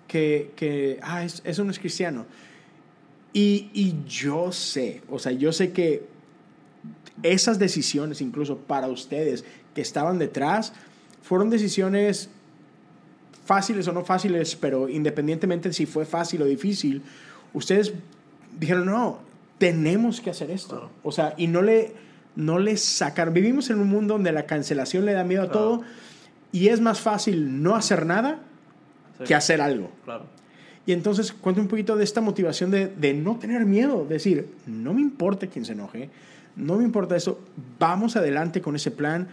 [0.08, 2.26] que, que ah, es- eso no es cristiano.
[3.32, 6.04] Y, y yo sé, o sea, yo sé que
[7.22, 10.74] esas decisiones, incluso para ustedes que estaban detrás,
[11.22, 12.28] fueron decisiones
[13.44, 17.02] fáciles o no fáciles, pero independientemente de si fue fácil o difícil,
[17.52, 17.92] ustedes
[18.58, 19.18] dijeron, no,
[19.58, 20.70] tenemos que hacer esto.
[20.76, 20.90] Claro.
[21.02, 21.92] O sea, y no le,
[22.36, 23.34] no le sacaron.
[23.34, 25.58] Vivimos en un mundo donde la cancelación le da miedo a Claro.
[25.60, 25.82] todo
[26.52, 28.40] y es más fácil no hacer nada
[29.18, 29.90] Sí, que hacer algo.
[30.04, 30.24] Claro.
[30.84, 34.92] Y entonces cuenta un poquito de esta motivación de, de no tener miedo, decir, no
[34.94, 36.10] me importa quién se enoje,
[36.56, 37.38] no me importa eso,
[37.78, 39.28] vamos adelante con ese plan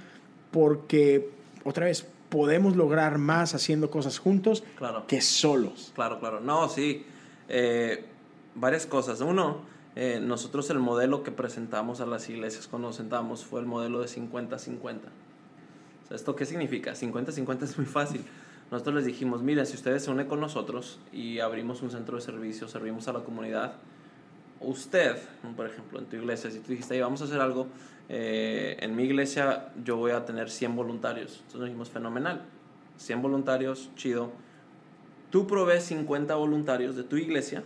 [0.51, 1.29] porque,
[1.63, 5.05] otra vez, podemos lograr más haciendo cosas juntos Claro.
[5.07, 5.91] que solos.
[5.95, 6.39] Claro, claro.
[6.39, 7.05] No, sí.
[7.47, 8.05] Eh,
[8.55, 9.21] varias cosas.
[9.21, 9.61] Uno,
[9.95, 13.99] eh, nosotros el modelo que presentamos a las iglesias cuando nos sentamos fue el modelo
[14.01, 15.09] de 50-50.
[16.03, 16.93] O sea, ¿Esto qué significa?
[16.95, 18.21] 50-50 es muy fácil.
[18.71, 22.21] Nosotros les dijimos, miren, si ustedes se unen con nosotros y abrimos un centro de
[22.21, 23.73] servicio, servimos a la comunidad,
[24.61, 25.17] usted,
[25.55, 27.67] por ejemplo, en tu iglesia, si tú dijiste, "Hey, vamos a hacer algo,
[28.09, 31.33] eh, en mi iglesia yo voy a tener 100 voluntarios.
[31.37, 32.41] Entonces nos dijimos, fenomenal,
[32.97, 34.31] 100 voluntarios, chido.
[35.29, 37.63] Tú provees 50 voluntarios de tu iglesia,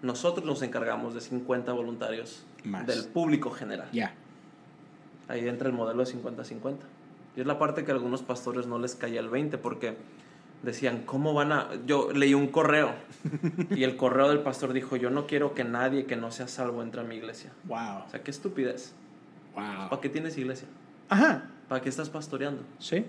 [0.00, 2.86] nosotros nos encargamos de 50 voluntarios Más.
[2.86, 3.88] del público general.
[3.92, 4.14] Ya.
[5.28, 6.86] Ahí entra el modelo de 50-50.
[7.36, 9.96] Y es la parte que a algunos pastores no les caía el 20 porque
[10.62, 11.68] decían, ¿cómo van a...?
[11.86, 12.94] Yo leí un correo
[13.70, 16.82] y el correo del pastor dijo, yo no quiero que nadie que no sea salvo
[16.82, 17.52] entre a mi iglesia.
[17.64, 18.04] Wow.
[18.06, 18.92] O sea, qué estupidez.
[19.54, 19.88] Wow.
[19.90, 20.68] ¿Para qué tienes iglesia?
[21.08, 21.44] Ajá.
[21.68, 22.62] ¿Para qué estás pastoreando?
[22.78, 23.04] Sí.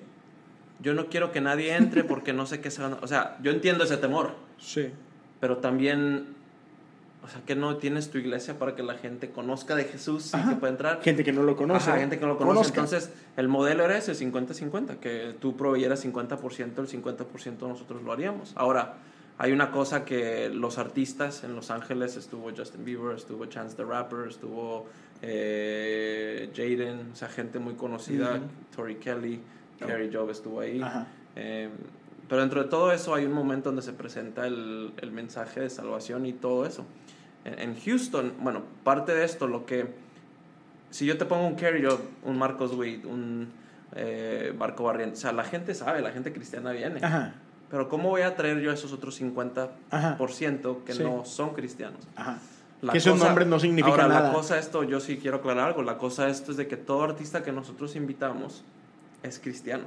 [0.79, 2.97] Yo no quiero que nadie entre porque no sé qué se van a...
[3.01, 4.91] O sea, yo entiendo ese temor, Sí.
[5.39, 6.36] pero también...
[7.23, 10.49] O sea, que no tienes tu iglesia para que la gente conozca de Jesús y
[10.49, 11.01] que pueda entrar.
[11.01, 11.89] Gente que no lo conoce.
[11.89, 12.55] Ajá, gente que no lo conoce.
[12.55, 12.79] Conozca.
[12.79, 18.53] Entonces, el modelo era ese, 50-50, que tú proveyeras 50%, el 50% nosotros lo haríamos.
[18.55, 18.97] Ahora,
[19.39, 23.83] hay una cosa que los artistas en Los Ángeles, estuvo Justin Bieber, estuvo Chance the
[23.83, 24.87] Rapper, estuvo
[25.21, 28.39] eh, Jaden, o sea, gente muy conocida.
[28.75, 29.39] Tori Kelly,
[29.79, 30.81] Carrie Job estuvo ahí.
[31.35, 31.69] Eh,
[32.27, 35.69] pero dentro de todo eso hay un momento donde se presenta el, el mensaje de
[35.69, 36.85] salvación y todo eso.
[37.57, 39.87] En, Houston, bueno, parte de esto, lo que...
[40.89, 43.49] Si yo te pongo un Job, un Marcos Witt, un
[43.95, 46.99] eh, Marco Barrientos, o sea, la gente sabe, la gente cristiana viene.
[47.03, 47.33] Ajá.
[47.69, 50.17] Pero ¿cómo voy a traer yo a esos otros 50% Ajá.
[50.85, 51.03] que Sí.
[51.03, 52.07] no son cristianos?
[52.15, 52.39] Ajá.
[52.81, 54.27] La que esos nombres no significan ahora, nada.
[54.29, 55.81] la cosa esto, yo sí quiero aclarar algo.
[55.83, 58.63] La cosa esto es de que todo artista que nosotros invitamos
[59.23, 59.85] es cristiano.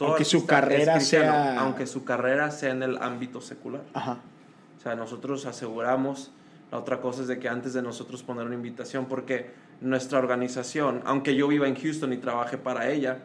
[0.00, 3.82] Aunque su carrera sea- Aunque su carrera sea en el ámbito secular.
[3.94, 4.18] Ajá.
[4.78, 6.30] O sea, nosotros aseguramos,
[6.70, 9.50] la otra cosa es de que antes de nosotros poner una invitación, porque
[9.80, 13.18] nuestra organización, aunque yo viva en Houston y trabaje para ella,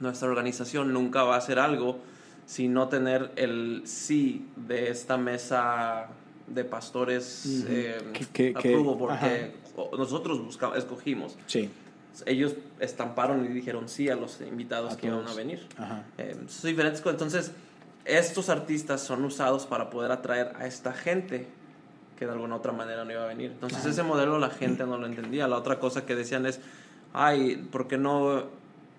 [0.00, 1.98] nuestra organización nunca va a hacer algo
[2.46, 6.08] sin no tener el sí de esta mesa
[6.46, 7.96] de pastores eh,
[8.32, 9.52] Que- approval, porque
[9.96, 11.38] nosotros buscamos, escogimos.
[11.46, 11.70] Sí.
[12.26, 15.36] Ellos estamparon y dijeron sí a los invitados A que iban a todos.
[15.36, 15.66] venir.
[15.78, 16.04] Ajá.
[16.18, 17.02] Eh, son diferentes.
[17.06, 17.52] Entonces,
[18.04, 21.46] estos artistas son usados para poder atraer a esta gente
[22.18, 23.50] que de alguna otra manera no iba a venir.
[23.52, 25.48] Entonces, ese modelo la gente no lo entendía.
[25.48, 26.60] La otra cosa que decían es,
[27.12, 28.44] ay, ¿por qué no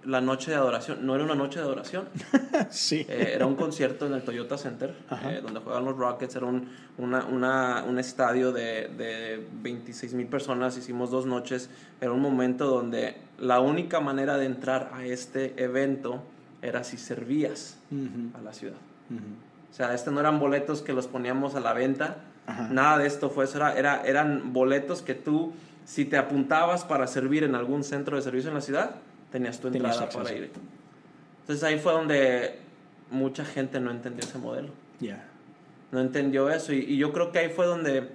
[0.04, 1.06] la noche de adoración?
[1.06, 2.10] No era una noche de adoración.
[2.70, 3.06] sí.
[3.08, 4.94] Eh, era un concierto en el Toyota Center,
[5.24, 6.36] eh, donde juegan los Rockets.
[6.36, 10.78] Era un, una, una- un estadio de, de 26 mil personas.
[10.78, 11.70] Hicimos dos noches.
[12.02, 16.22] Era un momento donde la única manera de entrar a este evento
[16.62, 17.78] era si servías
[18.38, 18.76] a la ciudad.
[19.10, 19.20] Ujú.
[19.72, 22.18] O sea, este no eran boletos que los poníamos a la venta.
[22.48, 22.70] Ajá.
[22.72, 23.58] Nada de esto fue eso.
[23.58, 25.52] Era, era- eran boletos que tú,
[25.84, 28.92] si te apuntabas para servir en algún centro de servicio en la ciudad,
[29.32, 30.24] tenías tu Tenías entrada acceso.
[30.24, 30.52] para ir.
[31.42, 32.60] Entonces ahí fue donde
[33.12, 34.70] mucha gente no entendió ese modelo.
[35.00, 35.26] Ya.
[35.92, 36.72] No entendió eso.
[36.74, 38.10] Y, y yo creo que ahí fue donde,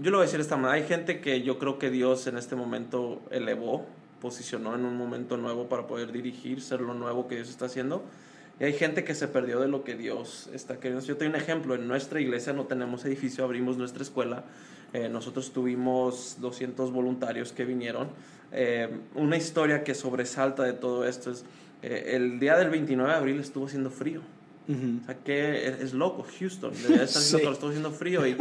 [0.00, 2.26] yo lo voy a decir de esta manera, hay gente que yo creo que Dios
[2.26, 3.86] en este momento elevó,
[4.20, 8.02] posicionó en un momento nuevo para poder dirigir, ser lo nuevo que Dios está haciendo.
[8.60, 11.04] Y hay gente que se perdió de lo que Dios está queriendo.
[11.04, 14.44] Yo tengo un ejemplo, en nuestra iglesia no tenemos edificio, abrimos nuestra escuela.
[14.92, 18.08] Eh, nosotros tuvimos 200 voluntarios que vinieron.
[18.52, 21.44] Eh, una historia que sobresalta de todo esto es,
[21.82, 24.20] eh, el día del 29 de abril estuvo haciendo frío.
[24.68, 26.72] O sea, que es, es loco, Houston.
[26.82, 27.36] Debería estar Sí.
[27.38, 28.26] está haciendo frío.
[28.26, 28.36] Y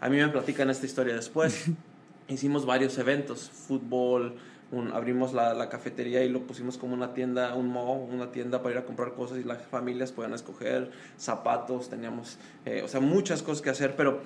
[0.00, 1.66] a mí me platican esta historia después.
[2.28, 4.34] Hicimos varios eventos, fútbol,
[4.72, 8.62] un, abrimos la, la, cafetería y lo pusimos como una tienda, un mall, una tienda
[8.62, 13.00] para ir a comprar cosas y las familias puedan escoger zapatos, teníamos, eh, o sea,
[13.00, 14.20] muchas cosas que hacer, pero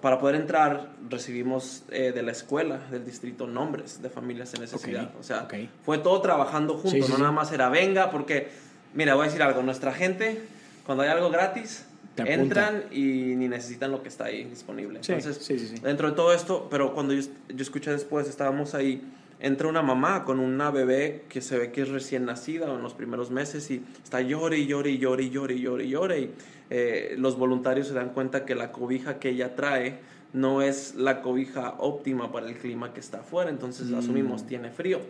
[0.00, 5.10] para poder entrar recibimos eh, de la escuela del distrito nombres de familias en necesidad.
[5.18, 5.48] O sea,
[5.84, 8.48] fue todo trabajando juntos, no nada más era venga, porque,
[8.94, 10.42] mira, voy a decir algo, nuestra gente,
[10.86, 11.86] cuando hay algo gratis,
[12.16, 15.00] entran y ni necesitan lo que está ahí disponible.
[15.00, 19.02] Entonces, dentro de todo esto, pero cuando yo, yo escuché después, estábamos ahí
[19.40, 22.82] entra una mamá con una bebé que se ve que es recién nacida o en
[22.82, 25.88] los primeros meses y está llore y llore y llore y llore y llore y
[25.88, 26.30] llore y
[26.70, 29.98] eh, los voluntarios se dan cuenta que la cobija que ella trae
[30.32, 33.98] no es la cobija óptima para el clima que está afuera, entonces mm.
[33.98, 35.00] asumimos tiene frío.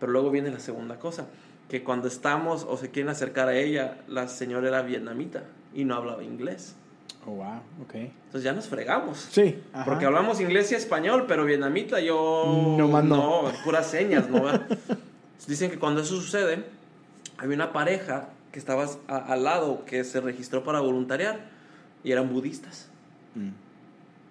[0.00, 1.26] Pero luego viene la segunda cosa,
[1.68, 5.44] que cuando estamos o se quieren acercar a ella, la señora era vietnamita
[5.74, 6.76] y no hablaba inglés.
[7.26, 7.94] Oh, wow, ok.
[7.94, 9.28] Entonces ya nos fregamos.
[9.30, 9.60] Sí.
[9.84, 12.76] Porque hablamos inglés y español, pero vietnamita yo...
[12.78, 13.52] No, no.
[13.64, 14.44] puras señas, ¿no?
[15.48, 16.64] Dicen que cuando eso sucede,
[17.36, 21.40] había una pareja que estaba al lado que se registró para voluntariar
[22.04, 22.88] y eran budistas.
[23.34, 23.50] Mm.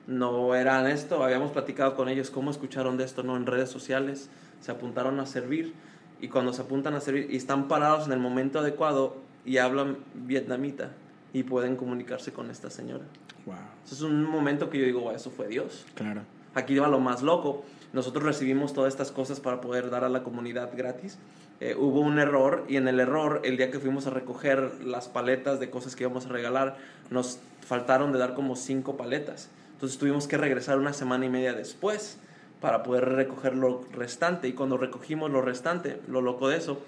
[0.07, 3.35] No eran esto, habíamos platicado con ellos cómo escucharon de esto, ¿no?
[3.35, 4.29] En redes sociales,
[4.61, 5.73] se apuntaron a servir
[6.21, 9.97] y cuando se apuntan a servir y están parados en el momento adecuado y hablan
[10.13, 10.91] vietnamita
[11.35, 13.03] y pueden comunicarse con esta señora.
[13.45, 13.55] Wow.
[13.85, 15.85] Eso es un momento que yo digo, eso fue Dios.
[15.93, 16.21] Claro.
[16.53, 17.65] Aquí va lo más loco.
[17.91, 21.17] Nosotros recibimos todas estas cosas para poder dar a la comunidad gratis.
[21.59, 25.09] Eh, hubo un error y en el error, el día que fuimos a recoger las
[25.09, 26.77] paletas de cosas que íbamos a regalar,
[27.09, 29.49] nos faltaron de dar como cinco paletas.
[29.73, 32.17] Entonces tuvimos que regresar una semana y media después
[32.61, 34.47] para poder recoger lo restante.
[34.47, 36.79] Y cuando recogimos lo restante, lo loco de eso,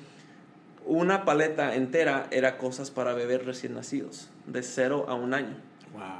[0.87, 5.55] una paleta entera era cosas para bebés recién nacidos, de cero a un año.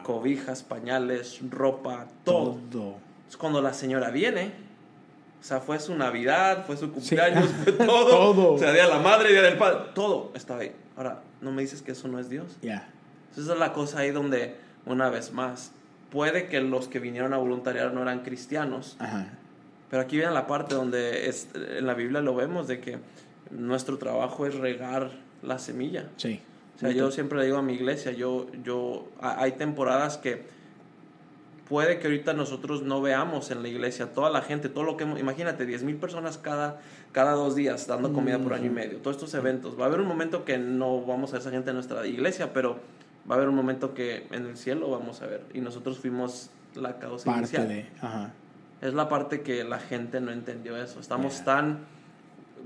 [0.04, 2.58] Cobijas, pañales, ropa, todo.
[3.28, 4.54] Es cuando la señora viene,
[5.40, 8.54] o sea, fue su Navidad, fue su cumpleaños, fue todo.
[8.54, 10.72] O sea, Día de la Madre, Día del Padre, todo estaba ahí.
[10.96, 12.58] Ahora, ¿no me dices que eso no es Dios?
[12.62, 12.90] Ya.
[13.32, 14.56] Esa es la cosa ahí donde,
[14.86, 15.72] una vez más,
[16.10, 18.98] puede que los que vinieron a voluntariar no eran cristianos,
[19.90, 22.98] pero aquí viene la parte donde en la Biblia lo vemos de que
[23.52, 26.10] nuestro trabajo es regar la semilla.
[26.18, 26.40] Sí.
[26.76, 30.44] O sea, yo siempre le digo a mi iglesia, yo, yo, hay temporadas que
[31.68, 35.04] puede que ahorita nosotros no veamos en la iglesia toda la gente, todo lo que,
[35.04, 36.80] imagínate, 10 mil personas cada,
[37.12, 39.78] cada dos días dando comida por año y medio, todos estos eventos.
[39.80, 42.54] Va a haber un momento que no vamos a ver esa gente en nuestra iglesia,
[42.54, 42.78] pero
[43.30, 45.42] va a haber un momento que en el cielo vamos a ver.
[45.54, 47.68] Y nosotros fuimos la causa parte inicial.
[47.68, 48.34] De, ajá.
[48.82, 51.00] Es la parte que la gente no entendió eso.
[51.00, 51.80] Estamos tan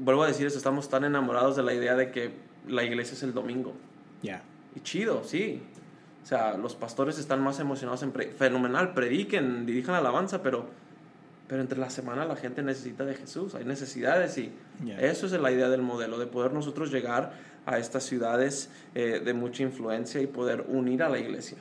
[0.02, 2.32] vuelvo a decir eso, estamos tan enamorados de la idea de que
[2.68, 3.74] la iglesia es el domingo.
[4.22, 4.42] Ya.
[4.76, 5.62] Y chido, sí.
[6.24, 8.14] O sea, los pastores están más emocionados en...
[8.14, 10.66] fenomenal, prediquen, dirijan alabanza, pero,
[11.48, 14.52] pero entre la semana la gente necesita de Jesús, hay necesidades y
[15.00, 17.34] eso es la idea del modelo, de poder nosotros llegar
[17.66, 21.58] a estas ciudades eh, de mucha influencia y poder unir a la iglesia.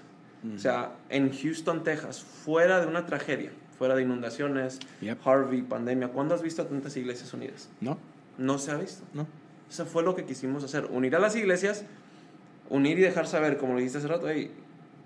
[0.54, 4.78] O sea, en Houston, Texas, fuera de una tragedia, fuera de inundaciones,
[5.22, 7.68] Harvey, pandemia, ¿cuándo has visto tantas iglesias unidas?
[7.82, 7.98] No.
[8.40, 9.04] No se ha visto.
[9.12, 9.26] No.
[9.70, 10.86] Eso fue lo que quisimos hacer.
[10.90, 11.84] Unir a las iglesias,
[12.70, 14.50] unir y dejar saber, como le dijiste hace rato, hey,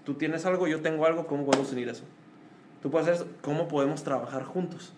[0.04, 2.04] tú tienes algo, yo tengo algo, ¿cómo podemos unir eso?
[2.80, 4.94] Tú puedes hacer, ¿cómo podemos trabajar juntos?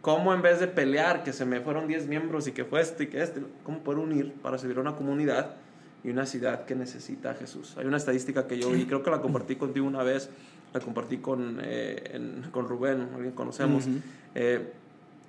[0.00, 3.04] ¿Cómo en vez de pelear, que se me fueron 10 miembros y que fue este
[3.04, 5.56] y que este, cómo poder unir para servir a una comunidad
[6.02, 7.76] y una ciudad que necesita a Jesús?
[7.76, 10.30] Hay una estadística que yo vi, creo que la compartí contigo una vez,
[10.72, 13.86] la compartí con, eh, con Rubén, alguien conocemos.
[14.34, 14.72] Eh,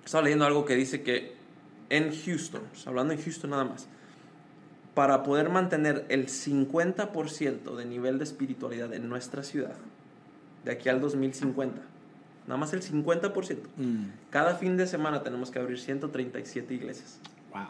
[0.05, 1.36] estaba leyendo algo que dice que
[1.89, 3.87] en Houston, hablando en Houston nada más,
[4.93, 9.75] para poder mantener el 50% de nivel de espiritualidad en nuestra ciudad,
[10.65, 11.81] de aquí al 2050,
[12.47, 14.05] nada más el 50%, mm.
[14.29, 17.19] cada fin de semana tenemos que abrir 137 iglesias.
[17.53, 17.67] Wow.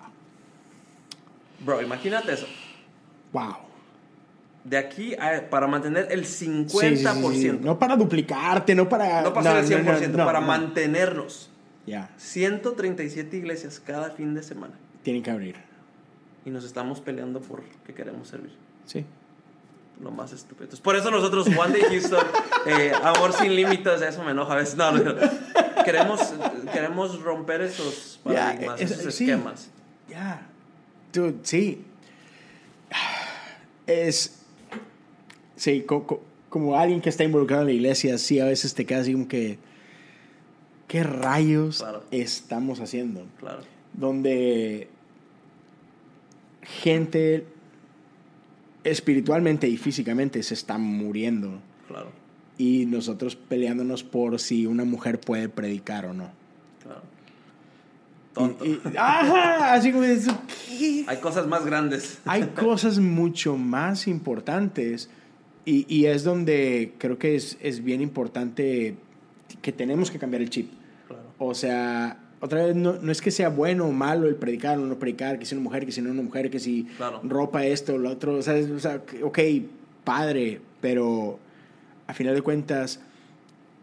[1.66, 2.48] Bro, imagínate eso.
[3.34, 3.58] Wow.
[4.64, 5.16] De aquí
[5.50, 7.60] para mantener el 50%.
[7.60, 9.22] no para duplicarte, no para...
[9.22, 11.50] No para el 100%, para mantenernos.
[11.88, 12.10] Ya.
[12.18, 14.74] 137 iglesias cada fin de semana.
[15.04, 15.56] Tienen que abrir.
[16.46, 18.52] Y nos estamos peleando por que queremos servir.
[18.86, 19.06] Sí.
[20.04, 20.70] Lo más estúpido.
[20.84, 22.26] Por eso nosotros, Juan de Houston,
[22.68, 24.76] eh, amor sin límites, eso me enoja a veces.
[24.76, 25.16] No, no,
[25.84, 26.34] Queremos,
[26.72, 29.70] queremos romper esos paradigmas, esos esquemas.
[30.10, 30.46] Ya.
[31.14, 31.84] Dude, sí.
[33.88, 34.42] Es.
[35.56, 35.86] Sí,
[36.50, 39.28] como alguien que está involucrado en la iglesia, sí, a veces te quedas así como
[39.28, 39.58] que
[40.88, 43.26] ¿qué rayos estamos haciendo?
[43.40, 43.60] Claro.
[43.94, 44.90] Donde
[46.62, 47.46] gente
[48.84, 51.60] espiritualmente y físicamente se está muriendo.
[51.88, 52.12] Claro.
[52.58, 56.32] Y nosotros peleándonos por si una mujer puede predicar o no.
[56.84, 57.02] Claro.
[58.34, 58.66] tonto.
[58.66, 61.06] Y- y- ajá, así como ¿qué?
[61.08, 62.20] Hay cosas más grandes.
[62.26, 65.10] Hay cosas mucho más importantes
[65.66, 68.96] y, y es donde creo que es, es bien importante
[69.62, 70.72] que tenemos que cambiar el chip.
[71.08, 71.24] Claro.
[71.40, 74.86] O sea, otra vez, no, no es que sea bueno o malo el predicar o
[74.86, 77.22] no predicar, que si una mujer, que si no una mujer, que si Claro.
[77.24, 78.36] ropa esto o lo otro.
[78.36, 79.40] O sea, es- o sea, ok,
[80.04, 81.40] padre, pero
[82.08, 83.00] a final de cuentas,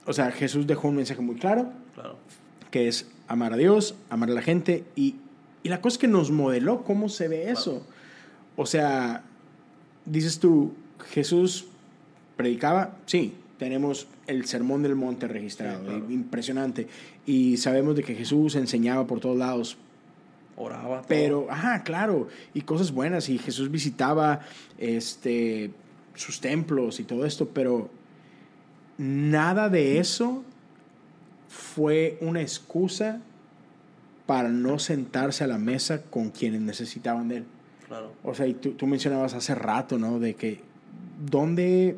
[0.06, 2.16] o sea, Jesús dejó un mensaje muy claro, Claro.
[2.70, 5.16] que es amar a Dios, amar a la gente y,
[5.62, 7.86] y la cosa es que nos modeló cómo se ve eso.
[8.56, 9.22] O sea,
[10.04, 10.74] dices tú,
[11.10, 11.66] Jesús
[12.36, 16.10] predicaba, sí, tenemos el sermón del monte registrado, Sí, claro.
[16.10, 16.88] impresionante,
[17.26, 19.76] y sabemos de que Jesús enseñaba por todos lados,
[20.56, 20.98] Oraba.
[20.98, 21.08] todo.
[21.08, 24.40] pero, ajá, claro, y cosas buenas, y Jesús visitaba
[24.78, 25.70] este,
[26.14, 27.90] sus templos y todo esto, pero
[28.98, 30.42] nada de eso
[31.48, 33.20] fue una excusa
[34.26, 37.44] para no sentarse a la mesa con quienes necesitaban de él.
[37.86, 38.12] Claro.
[38.24, 40.18] O sea, y tú, tú mencionabas hace rato, ¿no?
[40.18, 40.60] De que,
[41.30, 41.96] ¿dónde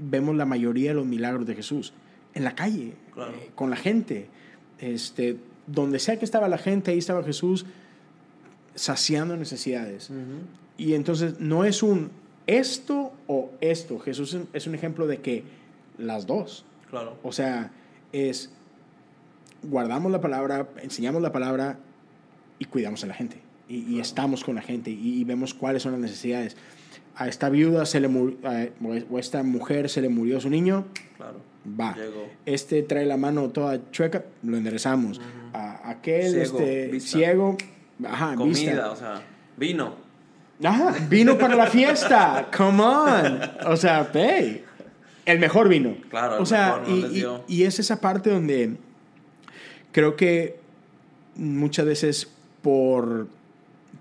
[0.00, 1.92] vemos la mayoría de los milagros de Jesús?
[2.34, 3.32] En la calle, Claro.
[3.32, 4.28] eh, con la gente.
[4.78, 5.36] Este,
[5.66, 7.66] donde sea que estaba la gente, ahí estaba Jesús
[8.74, 10.10] saciando necesidades.
[10.78, 12.10] Y entonces no es un
[12.46, 13.98] esto o esto.
[13.98, 15.44] Jesús es un ejemplo de que
[15.98, 16.64] las dos.
[16.88, 17.18] Claro.
[17.22, 17.70] O sea,
[18.12, 18.50] es
[19.62, 21.78] guardamos la palabra, enseñamos la palabra
[22.58, 23.40] y cuidamos a la gente.
[23.68, 26.56] Y, estamos con la gente y, y vemos cuáles son las necesidades.
[27.16, 28.36] A esta viuda se le murió,
[29.10, 30.86] o a esta mujer se le murió su niño,
[31.16, 31.38] Claro.
[31.78, 31.94] va.
[31.94, 32.28] Llegó.
[32.46, 35.20] Este trae la mano toda chueca, lo enderezamos.
[35.52, 37.10] A aquel Ciego, este, vista.
[37.18, 37.58] ciego,
[38.04, 38.90] ajá, Comida, vista.
[38.90, 39.22] o sea,
[39.56, 39.94] vino.
[40.62, 42.48] Ajá, vino para la fiesta.
[42.56, 43.40] Come on.
[43.66, 44.64] O sea, hey,
[45.26, 45.96] el mejor vino.
[46.08, 47.12] Claro, el o sea, mejor, no y, les
[47.48, 48.76] y- y es esa parte donde
[49.92, 50.58] creo que
[51.34, 52.30] muchas veces
[52.62, 53.26] por,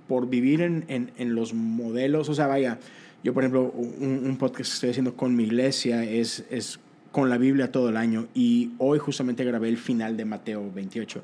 [0.08, 2.78] por vivir en, en- en los modelos, o sea, vaya,
[3.24, 6.80] yo por ejemplo, un, un podcast que estoy haciendo con mi iglesia es, es
[7.12, 11.24] con la Biblia todo el año y hoy justamente grabé el final de Mateo 28.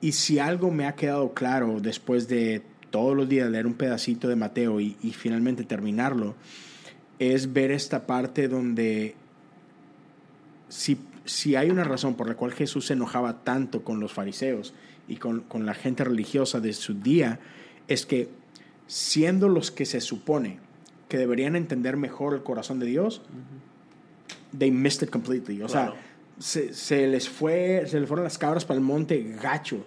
[0.00, 4.28] Y si algo me ha quedado claro después de todos los días leer un pedacito
[4.28, 6.34] de Mateo y, y finalmente terminarlo,
[7.18, 9.14] es ver esta parte donde
[10.68, 14.74] si, si hay una razón por la cual Jesús se enojaba tanto con los fariseos
[15.08, 17.40] y con, con la gente religiosa de su día,
[17.88, 18.28] es que
[18.86, 20.58] siendo los que se supone
[21.14, 23.22] que deberían entender mejor el corazón de Dios,
[24.58, 25.62] they missed it completely.
[25.62, 25.92] O Claro.
[25.92, 26.00] sea,
[26.40, 29.84] se, se les fue, se les fueron las cabras para el monte gacho.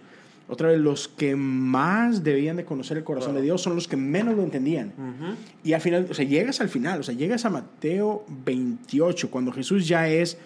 [0.47, 3.39] Otra vez, los que más debían de conocer el corazón Claro.
[3.41, 4.93] de Dios son los que menos lo entendían.
[4.97, 5.35] Ujú.
[5.65, 9.51] Y al final, o sea, llegas al final, o sea, llegas a Mateo 28, cuando
[9.51, 10.37] Jesús ya es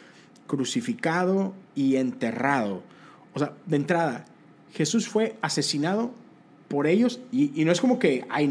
[0.48, 2.82] crucificado y enterrado.
[3.36, 4.26] O sea, de entrada,
[4.74, 6.12] Jesús fue asesinado
[6.72, 8.46] por ellos y, y no es como que, ay,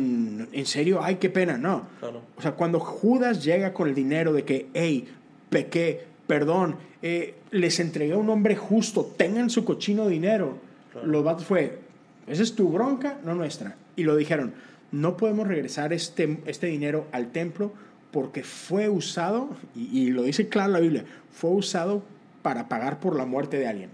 [0.52, 1.86] en serio, ay, qué pena, no.
[2.00, 2.20] Claro.
[2.36, 5.08] O sea, cuando Judas llega con el dinero de que, hey,
[5.48, 10.58] pequé, perdón, eh, les entregué a un hombre justo, tengan su cochino dinero.
[10.92, 11.06] Claro.
[11.06, 11.78] Los vatos fue,
[12.26, 13.76] esa es tu bronca, no nuestra.
[13.96, 14.52] Y lo dijeron,
[14.92, 17.72] no podemos regresar este, este dinero al templo
[18.10, 22.02] porque fue usado, y, y lo dice claro la Biblia, fue usado
[22.42, 23.90] para pagar por la muerte de alguien.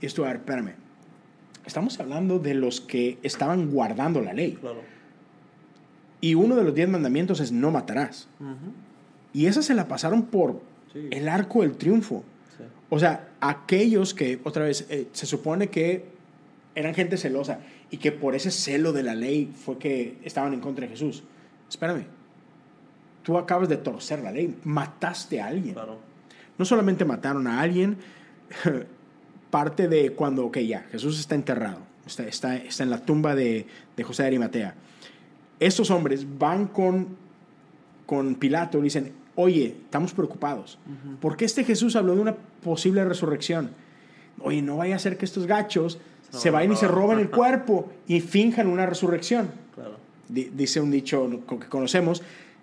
[0.00, 0.85] Y esto, a ver, espérame.
[1.66, 4.52] Estamos hablando de los que estaban guardando la ley.
[4.60, 4.80] Claro.
[6.20, 8.28] Y uno de los diez mandamientos es no matarás.
[8.40, 8.72] Ujú.
[9.32, 10.60] Y esa se la pasaron por
[10.92, 11.08] Sí.
[11.10, 12.24] el arco del triunfo.
[12.56, 12.64] Sí.
[12.88, 16.06] O sea, aquellos que, otra vez, eh, se supone que
[16.74, 17.58] eran gente celosa
[17.90, 21.22] y que por ese celo de la ley fue que estaban en contra de Jesús.
[21.68, 22.04] Espérame,
[23.24, 25.74] tú acabas de torcer la ley, mataste a alguien.
[25.74, 25.98] Claro.
[26.56, 27.98] No solamente mataron a alguien,
[29.50, 33.66] parte de cuando, ok, ya, Jesús está enterrado, está, está, está en la tumba de,
[33.96, 34.74] de José de Arimatea.
[35.60, 37.08] Estos hombres van con,
[38.04, 40.78] con Pilato y dicen, oye, estamos preocupados.
[41.20, 43.70] ¿Por qué este Jesús habló de una posible resurrección?
[44.40, 45.98] Oye, no vaya a ser que estos gachos
[46.30, 49.48] Se vayan y se roben el cuerpo y finjan una resurrección.
[49.74, 49.96] Claro.
[50.28, 52.22] Di- dice un dicho que conocemos,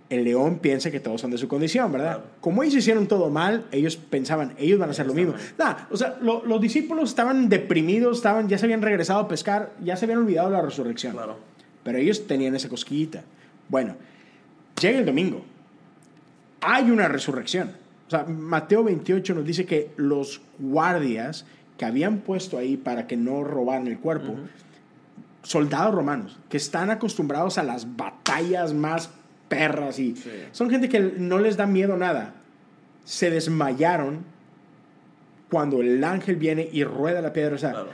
[0.10, 2.16] el león piensa que todos son de su condición, ¿verdad?
[2.18, 2.30] Claro.
[2.42, 5.34] Como ellos hicieron todo mal, ellos pensaban, ellos van a hacer lo mismo.
[5.58, 9.72] Nah, o sea, lo- los discípulos estaban deprimidos, estaban, ya se habían regresado a pescar,
[9.84, 11.14] ya se habían olvidado de la resurrección.
[11.14, 11.38] Claro.
[11.84, 13.24] Pero ellos tenían esa cosquillita.
[13.70, 13.96] Bueno,
[14.80, 15.44] llega el domingo.
[16.62, 17.72] Hay una resurrección.
[18.08, 21.46] O sea, Mateo 28 nos dice que los guardias
[21.78, 24.36] que habían puesto ahí para que no robaran el cuerpo,
[25.42, 29.10] soldados romanos que están acostumbrados a las batallas más
[29.56, 30.30] perras y Sí.
[30.52, 32.36] son gente que no les da miedo nada,
[33.04, 34.24] se desmayaron
[35.50, 37.56] cuando el ángel viene y rueda la piedra.
[37.56, 37.90] O sea, Claro.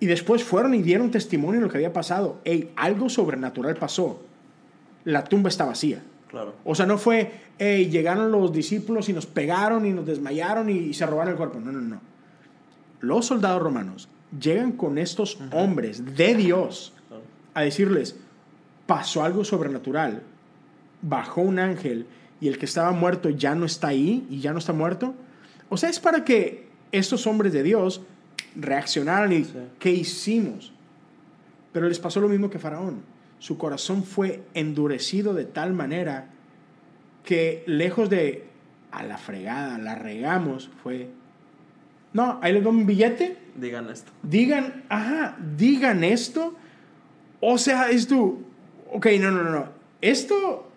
[0.00, 2.40] Y después fueron y dieron testimonio de lo que había pasado.
[2.44, 4.22] Ey, algo sobrenatural pasó.
[5.04, 6.02] La tumba está vacía.
[6.28, 6.54] Claro.
[6.64, 10.94] O sea, no fue, hey, llegaron los discípulos y nos pegaron y nos desmayaron y,
[10.94, 11.60] se robaron el cuerpo.
[11.60, 12.00] No, no, no.
[13.00, 14.08] Los soldados romanos
[14.40, 16.94] llegan con estos hombres de Dios
[17.52, 18.16] a decirles,
[18.86, 20.22] pasó algo sobrenatural,
[21.02, 22.06] bajó un ángel
[22.40, 25.14] y el que estaba muerto ya no está ahí y ya no está muerto.
[25.68, 28.02] O sea, es para que estos hombres de Dios
[28.56, 29.46] reaccionaran y,
[29.78, 30.72] ¿qué hicimos?
[31.72, 33.02] Pero les pasó lo mismo que Faraón
[33.40, 36.28] su corazón fue endurecido de tal manera
[37.24, 38.44] que lejos de
[38.92, 41.08] a la fregada, la regamos, fue,
[42.12, 43.38] no, ahí les doy un billete.
[43.54, 44.12] Digan esto.
[44.22, 46.54] Digan, ajá, digan esto.
[47.40, 48.42] O sea, es tú,
[48.92, 49.68] ok, no, no, no,
[50.00, 50.69] esto,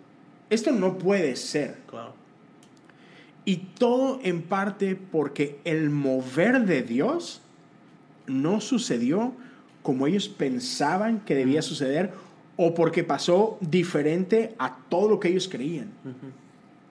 [0.54, 1.78] esto no puede ser.
[1.88, 2.14] Claro.
[3.46, 7.42] Y todo en parte porque el mover de Dios
[8.26, 9.34] no sucedió
[9.82, 12.12] como ellos pensaban que debía suceder
[12.56, 15.92] o porque pasó diferente a todo lo que ellos creían.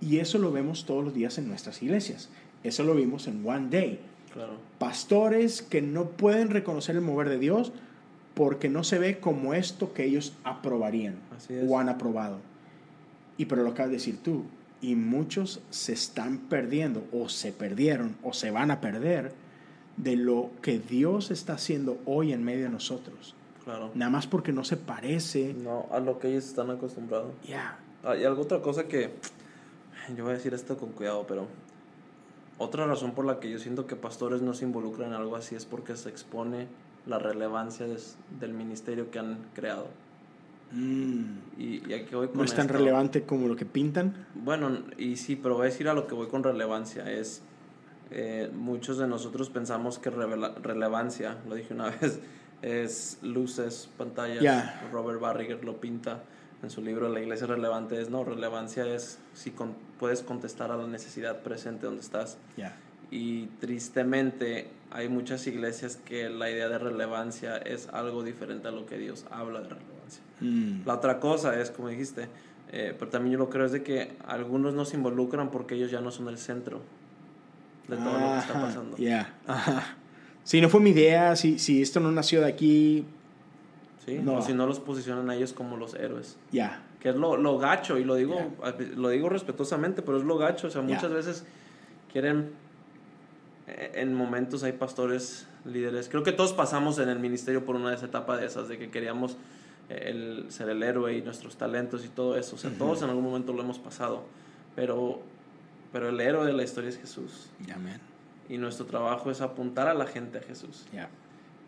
[0.01, 2.29] Y eso lo vemos todos los días en nuestras iglesias.
[2.63, 4.01] Eso lo vimos en One Day.
[4.79, 7.73] Pastores que no pueden reconocer el mover de Dios
[8.35, 11.17] porque no se ve como esto que ellos aprobarían
[11.69, 12.39] o han aprobado.
[13.37, 14.45] Y pero lo acabas de decir tú,
[14.81, 19.33] y muchos se están perdiendo o se perdieron o se van a perder
[19.97, 23.35] de lo que Dios está haciendo hoy en medio de nosotros.
[23.65, 23.91] Claro.
[23.95, 25.55] Nada más porque no se parece.
[25.55, 27.33] No, a lo que ellos están acostumbrados.
[27.47, 27.79] Ya.
[28.03, 29.11] Hay algo otra cosa que.
[30.17, 31.47] Yo voy a decir esto con cuidado, pero.
[32.59, 35.55] Otra razón por la que yo siento que pastores no se involucran en algo así
[35.55, 36.67] es porque se expone
[37.07, 37.87] la relevancia
[38.41, 39.87] del ministerio que han creado.
[40.73, 41.25] Mm.
[41.59, 44.27] Y, aquí voy con ¿No es tan relevante como lo que pintan?
[44.35, 47.11] Bueno, y sí, pero voy a decir a lo que voy con relevancia.
[47.11, 47.43] Es.
[48.11, 52.21] Eh, muchos de nosotros pensamos que relevancia, lo dije una vez,
[52.61, 54.91] es luces, pantallas.
[54.93, 56.23] Robert Barriger lo pinta
[56.63, 59.53] en su libro La iglesia relevante es no, relevancia es si
[59.99, 62.39] puedes contestar a la necesidad presente donde estás.
[63.11, 68.87] Y tristemente hay muchas iglesias que la idea de relevancia es algo diferente a lo
[68.87, 70.02] que Dios habla de relevancia.
[70.41, 70.87] Mm.
[70.87, 72.29] La otra cosa es, como dijiste,
[72.73, 75.91] eh, pero también yo lo creo es de que algunos no se involucran porque ellos
[75.91, 76.81] ya no son el centro
[77.87, 78.97] de todo lo que está pasando.
[78.97, 79.35] Ya,
[80.45, 83.05] si no fue mi idea, si, si esto no nació de aquí.
[84.05, 84.37] Sí, no.
[84.37, 86.37] o si no los posicionan a ellos como los héroes.
[86.51, 86.83] Ya.
[86.99, 88.37] Que es lo, lo, gacho, y lo digo,
[88.97, 90.69] lo digo respetuosamente, pero es lo gacho.
[90.69, 91.45] O sea, muchas veces
[92.13, 92.51] quieren.
[93.69, 96.09] Eh, en momentos hay pastores, líderes.
[96.09, 98.79] Creo que todos pasamos en el ministerio por una de esas etapas de esas, de
[98.79, 99.37] que queríamos
[99.93, 102.57] el, ser el héroe y nuestros talentos y todo eso.
[102.57, 104.25] O sea, todos en algún momento lo hemos pasado.
[104.75, 105.21] Pero,
[105.93, 107.51] pero el héroe de la historia es Jesús.
[107.75, 108.01] Amén
[108.49, 110.85] y nuestro trabajo es apuntar a la gente a Jesús.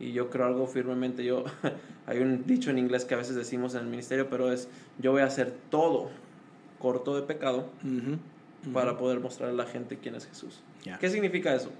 [0.00, 1.44] Y yo creo algo firmemente, yo,
[2.06, 4.68] hay un dicho en inglés que a veces decimos en el ministerio, pero es,
[4.98, 6.10] yo voy a hacer todo
[6.78, 7.70] corto de pecado
[8.74, 10.60] para poder mostrar a la gente quién es Jesús.
[11.00, 11.70] ¿Qué significa eso?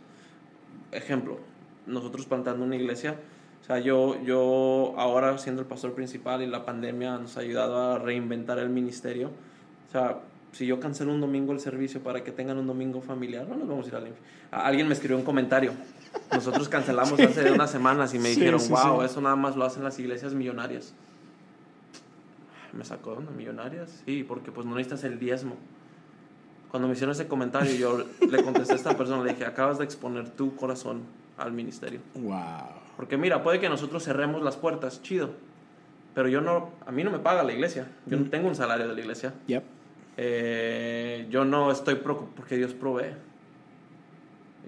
[0.92, 1.38] Ejemplo,
[1.86, 3.16] nosotros plantando una iglesia,
[3.64, 7.94] o sea, yo, yo ahora siendo el pastor principal y la pandemia nos ha ayudado
[7.94, 9.28] a reinventar el ministerio,
[9.88, 10.18] o sea,
[10.52, 13.66] si yo cancelo un domingo el servicio para que tengan un domingo familiar, no nos
[13.66, 14.28] vamos a ir al infierno.
[14.50, 15.72] Alguien me escribió un comentario.
[16.30, 19.98] Nosotros cancelamos hace unas semanas y me dijeron, wow, eso nada más lo hacen las
[19.98, 20.92] iglesias millonarias.
[22.74, 24.02] Me sacó de millonarias.
[24.04, 25.56] Sí, porque pues no necesitas el diezmo.
[26.70, 29.84] Cuando me hicieron ese comentario, yo le contesté a esta persona, le dije, acabas de
[29.84, 32.00] exponer tu corazón al ministerio.
[32.14, 32.36] Wow.
[32.96, 35.30] Porque mira, puede que nosotros cerremos las puertas, chido.
[36.14, 37.88] Pero yo no, a mí no me paga la iglesia.
[38.06, 38.30] Yo no mm.
[38.30, 39.34] tengo un salario de la iglesia.
[39.48, 39.64] Yep.
[40.16, 43.14] Eh, yo no estoy preocupado porque Dios provee.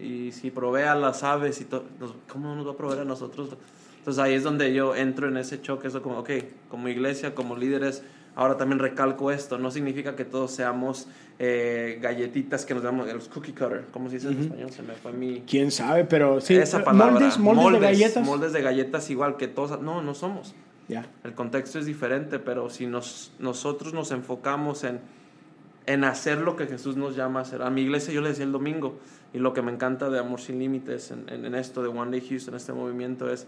[0.00, 1.84] Y si provee a las aves y todo,
[2.30, 3.56] ¿cómo nos va a proveer a nosotros?
[3.98, 6.30] Entonces ahí es donde yo entro en ese choque, eso como, ok,
[6.68, 8.02] como iglesia, como líderes,
[8.37, 11.09] ahora también recalco esto, no significa que todos seamos
[11.41, 14.70] eh, galletitas que nos damos, los cookie cutter, ¿cómo se dice en español?
[14.70, 15.41] Se me fue mi...
[15.41, 16.05] ¿Quién sabe?
[16.05, 18.24] Pero sí, esa palabra, moldes, de galletas.
[18.24, 20.55] Moldes de galletas igual que todos, no, no somos.
[20.87, 21.05] Ya.
[21.24, 25.01] El contexto es diferente, pero si nos, nosotros nos enfocamos en
[25.87, 27.62] en hacer lo que Jesús nos llama a hacer.
[27.62, 28.99] A mi iglesia yo le decía el domingo,
[29.32, 32.55] y lo que me encanta de Amor Sin Límites en, esto de One Day Houston,
[32.55, 33.47] este movimiento, es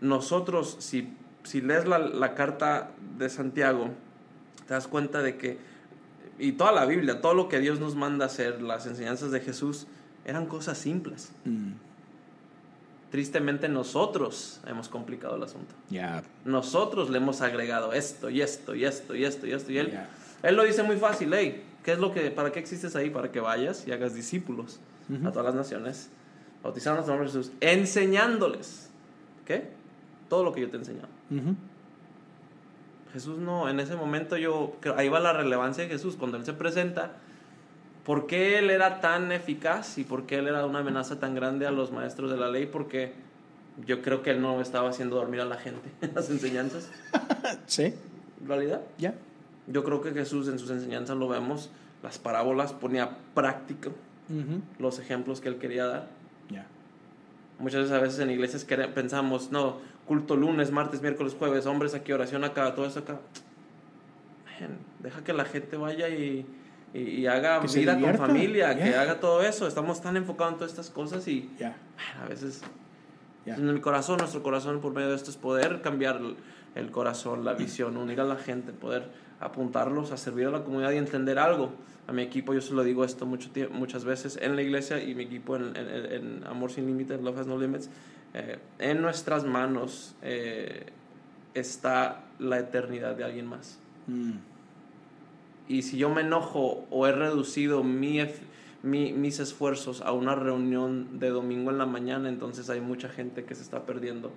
[0.00, 1.14] nosotros, si,
[1.44, 3.90] si lees la, carta de Santiago,
[4.66, 5.58] te das cuenta de que,
[6.38, 9.86] y toda la Biblia, todo lo que Dios nos manda hacer, las enseñanzas de Jesús,
[10.24, 11.32] eran cosas simples.
[11.44, 11.72] Mm.
[13.10, 15.74] Tristemente nosotros hemos complicado el asunto.
[15.88, 16.22] Ya.
[16.44, 19.98] Nosotros le hemos agregado esto y esto y esto y esto y esto y él...
[20.42, 23.10] Él lo dice muy fácil, hey, ¿qué es lo que, ¿para qué existes ahí?
[23.10, 24.80] Para que vayas y hagas discípulos
[25.22, 26.08] a todas las naciones,
[26.62, 28.90] bautizando en nombre de Jesús, enseñándoles
[29.44, 29.68] ¿qué?
[30.28, 31.08] Todo lo que yo te he enseñado.
[33.12, 36.44] Jesús no, en ese momento yo, creo- ahí va la relevancia de Jesús, cuando Él
[36.44, 37.12] se presenta,
[38.04, 41.66] ¿por qué Él era tan eficaz y por qué Él era una amenaza tan grande
[41.66, 42.66] a los maestros de la ley?
[42.66, 43.12] Porque
[43.86, 46.88] yo creo que Él no estaba haciendo dormir a la gente en las enseñanzas,
[47.66, 47.94] Sí,
[48.42, 48.80] en realidad.
[48.98, 49.14] ya.
[49.66, 51.70] Yo creo que Jesús en sus enseñanzas lo vemos,
[52.02, 53.92] las parábolas ponía práctico
[54.78, 56.06] los ejemplos que Él quería dar.
[56.48, 56.64] Ya.
[57.58, 58.64] Muchas veces a veces en iglesias
[58.94, 59.78] pensamos, no,
[60.10, 63.20] culto lunes, martes, miércoles, jueves, hombres aquí, oración acá, todo eso acá.
[64.60, 66.44] Man, deja que la gente vaya y,
[66.92, 69.02] y, y haga Que vida con familia, que yeah.
[69.02, 69.68] haga todo eso.
[69.68, 71.74] Estamos tan enfocados en todas estas cosas y man,
[72.20, 72.62] a veces
[73.46, 76.34] en el corazón, nuestro corazón por medio de esto es poder cambiar el,
[76.74, 79.04] el corazón, la visión, unir a la gente, poder
[79.38, 81.70] apuntarlos a servir a la comunidad y entender algo.
[82.08, 85.14] A mi equipo yo se lo digo esto mucho muchas veces en la iglesia y
[85.14, 87.88] mi equipo en- en Amor Sin Límites, Love Has No Limits.
[88.34, 90.86] Eh, en nuestras manos eh,
[91.54, 93.78] está la eternidad de alguien más.
[94.06, 94.32] Mm.
[95.68, 98.40] Y si yo me enojo o he reducido mi, ef-
[98.82, 103.44] mi- mis esfuerzos a una reunión de domingo en la mañana, entonces hay mucha gente
[103.44, 104.32] que se está perdiendo.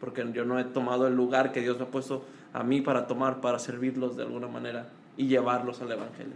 [0.00, 3.06] Porque yo no he tomado el lugar que Dios me ha puesto a mí para
[3.06, 6.34] tomar, para servirlos de alguna manera y llevarlos al Evangelio.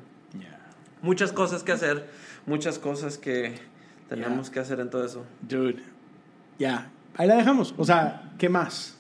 [1.03, 2.09] Muchas cosas que hacer,
[2.47, 3.55] muchas cosas que
[4.09, 5.25] tenemos que hacer en todo eso.
[5.43, 5.83] Dude.
[6.59, 6.91] Ya.
[7.17, 7.75] Ahí la dejamos.
[7.79, 8.97] O sea, ¿qué más?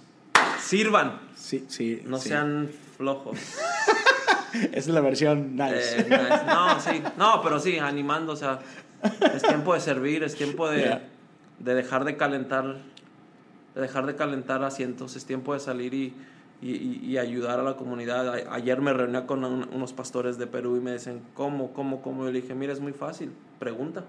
[0.60, 2.02] Sirvan, Sí, sí.
[2.06, 2.30] no sí.
[2.30, 3.38] sean flojos.
[4.54, 6.00] Esa es la versión nice.
[6.00, 6.44] Eh, nice.
[6.46, 8.58] No, sí, no, pero sí, animando, o sea,
[9.34, 11.08] es tiempo de servir, es tiempo de, Yeah.
[11.58, 12.76] de dejar de calentar,
[13.74, 16.14] de dejar de calentar asientos, es tiempo de salir y,
[16.62, 18.34] y, y- y ayudar a la comunidad.
[18.50, 22.24] Ayer me reuní con un- unos pastores de Perú y me dicen, ¿cómo, cómo, cómo?
[22.24, 24.04] Yo le dije, mira, es muy fácil, pregunta.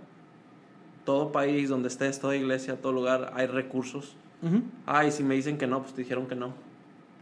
[1.07, 4.17] Todo país donde estés, toda iglesia, todo lugar, hay recursos.
[4.41, 6.51] Ujú, Ay, si me dicen que no, pues te dijeron que no.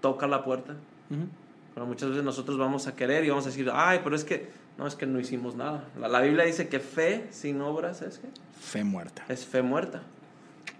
[0.01, 0.73] Toca la puerta.
[1.11, 1.27] ujú.
[1.75, 4.49] Pero muchas veces nosotros vamos a querer y vamos a decir, ay, pero es que
[4.79, 5.83] no, es que no hicimos nada.
[5.99, 8.27] La, la Biblia dice que fe sin obras es que
[8.59, 9.23] Fe muerta.
[9.29, 10.01] es fe muerta.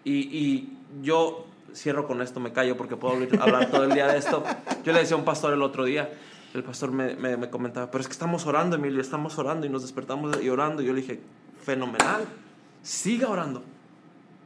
[0.04, 1.46] Y, y yo
[1.76, 4.44] cierro con esto, me callo porque puedo hablar- hablar todo el día de esto.
[4.84, 6.10] Yo le decía a un pastor el otro día,
[6.56, 9.70] el pastor me, me, me comentaba, pero es que estamos orando, Emilio, estamos orando y
[9.70, 10.82] nos despertamos y orando.
[10.82, 11.20] Y yo le dije,
[11.62, 12.24] fenomenal,
[12.86, 13.64] siga orando,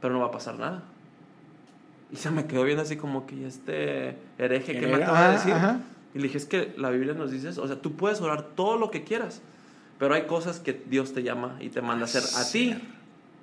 [0.00, 0.82] pero no va a pasar nada.
[2.10, 5.24] Y se me quedó viendo así como que "¿Y este hereje que me acaba de
[5.26, 5.52] ajá, decir.
[5.52, 5.80] ajá.
[6.14, 8.42] Y le dije, es que la Biblia nos dice, eso, o sea, tú puedes orar
[8.56, 9.42] todo lo que quieras,
[9.98, 12.74] pero hay cosas que Dios te llama y te manda a hacer a ti.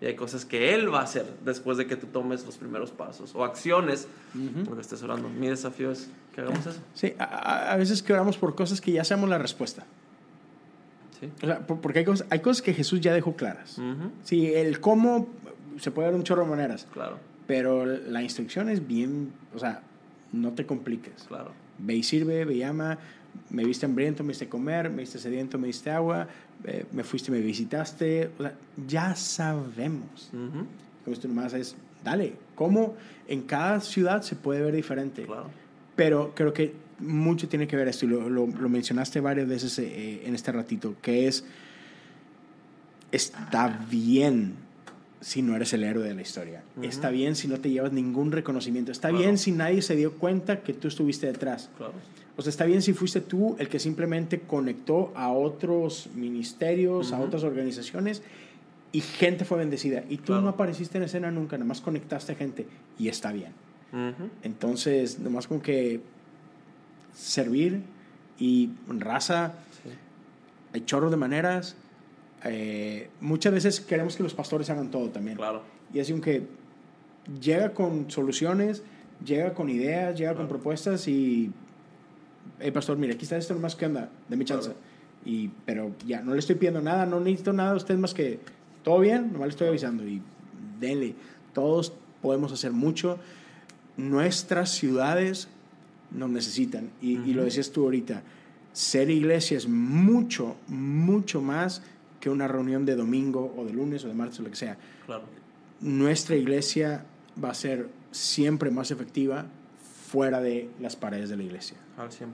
[0.01, 2.91] Y hay cosas que Él va a hacer después de que tú tomes los primeros
[2.91, 4.69] pasos o acciones Ujú.
[4.69, 5.29] lo que estés orando.
[5.29, 6.79] Mi desafío es que hagamos eso.
[6.93, 9.85] Sí, a veces que oramos por cosas que ya sabemos la respuesta.
[11.19, 11.29] ¿Sí?
[11.43, 13.77] O sea, por- porque hay cosas, hay cosas que Jesús ya dejó claras.
[13.77, 15.27] Ujú, Sí, el cómo
[15.79, 19.81] se puede dar un chorro de maneras, Claro, pero la instrucción es bien, o sea,
[20.31, 21.23] no te compliques.
[21.27, 21.51] claro.
[21.79, 22.97] Ve y sirve, ve y ama,
[23.51, 26.27] me viste hambriento, me diste comer, me diste sediento, me diste agua,
[26.63, 28.31] eh, me fuiste, me visitaste.
[28.39, 28.55] O sea,
[28.87, 30.31] ya sabemos.
[30.33, 30.65] Ujú,
[31.03, 32.95] Como esto nomás es, dale, cómo
[33.27, 35.23] en cada ciudad se puede ver diferente.
[35.25, 35.49] Claro.
[35.95, 39.77] Pero creo que mucho tiene que ver esto, y lo, lo- lo mencionaste varias veces
[39.79, 41.43] eh, en este ratito, que es,
[43.11, 44.53] está bien
[45.21, 46.63] si no eres el héroe de la historia.
[46.81, 48.91] Está bien si no te llevas ningún reconocimiento.
[48.91, 49.23] Está Claro.
[49.23, 51.69] bien si nadie se dio cuenta que tú estuviste detrás.
[51.77, 51.93] Claro.
[52.35, 57.19] O sea, está bien si fuiste tú el que simplemente conectó a otros ministerios, a
[57.19, 58.21] otras organizaciones
[58.91, 60.03] y gente fue bendecida.
[60.07, 60.43] Y tú Claro.
[60.43, 62.67] no apareciste en escena nunca, nada más conectaste gente
[62.99, 63.53] y está bien.
[63.91, 65.99] Ujú, Entonces, nomás como que
[67.17, 67.81] servir
[68.37, 69.53] y raza,
[69.83, 69.89] sí.
[70.73, 71.75] hay chorros de maneras.
[72.43, 75.37] Eh, muchas veces queremos que los pastores hagan todo también.
[75.37, 75.63] Claro.
[75.93, 76.43] Y así que
[77.41, 78.83] llega con soluciones,
[79.25, 81.51] llega con ideas, llega con propuestas y,
[82.59, 84.69] hey pastor, mira, aquí está esto nomás que anda, deme chance.
[84.69, 84.79] Claro.
[85.25, 88.39] Y, pero ya, no le estoy pidiendo nada, no necesito nada de usted más que
[88.83, 90.21] todo bien, nomás le estoy avisando y
[90.79, 91.15] denle.
[91.53, 91.91] Todos
[92.21, 93.17] podemos hacer mucho.
[93.97, 95.49] Nuestras ciudades
[96.11, 96.89] nos necesitan.
[97.01, 98.23] Y, y lo decías tú ahorita,
[98.73, 101.81] ser iglesia es mucho, mucho más
[102.19, 104.77] que una reunión de domingo o de lunes o de martes o lo que sea
[105.05, 105.23] Claro.
[105.81, 107.05] nuestra iglesia
[107.43, 109.45] va a ser siempre más efectiva
[110.09, 111.77] fuera de las paredes de la iglesia.
[111.97, 112.25] Al 100%.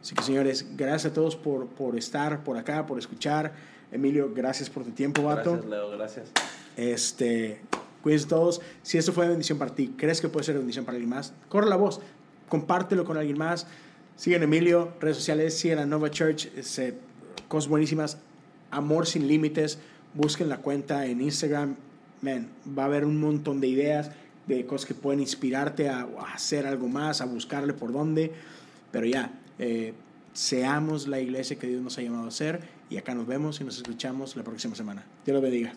[0.00, 3.52] Así que señores, gracias a todos por, por estar por acá, por escuchar.
[3.92, 5.52] Emilio, gracias por tu tiempo, vato.
[5.52, 5.90] Gracias, Leo.
[5.90, 6.28] Gracias.
[6.76, 7.60] Este,
[8.02, 8.60] cuídense todos.
[8.82, 11.68] Si esto fue bendición para ti, crees que puede ser bendición para alguien más, corre
[11.68, 12.00] la voz,
[12.50, 13.66] compártelo con alguien más.
[14.16, 16.98] Sigan Emilio, redes sociales, sigan a Nova Church, este,
[17.48, 18.18] cosas buenísimas.
[18.70, 19.78] Amor sin límites,
[20.12, 21.76] busquen la cuenta en Instagram.
[22.20, 22.48] Man,
[22.78, 24.10] va a haber un montón de ideas.
[24.46, 28.32] de cosas que pueden inspirarte a, hacer algo más, a buscarle por dónde.
[28.90, 29.94] Pero ya, eh,
[30.32, 33.64] seamos la iglesia que Dios nos ha llamado a ser y acá nos vemos y
[33.64, 35.04] nos escuchamos la próxima semana.
[35.24, 35.72] Dios lo bendiga.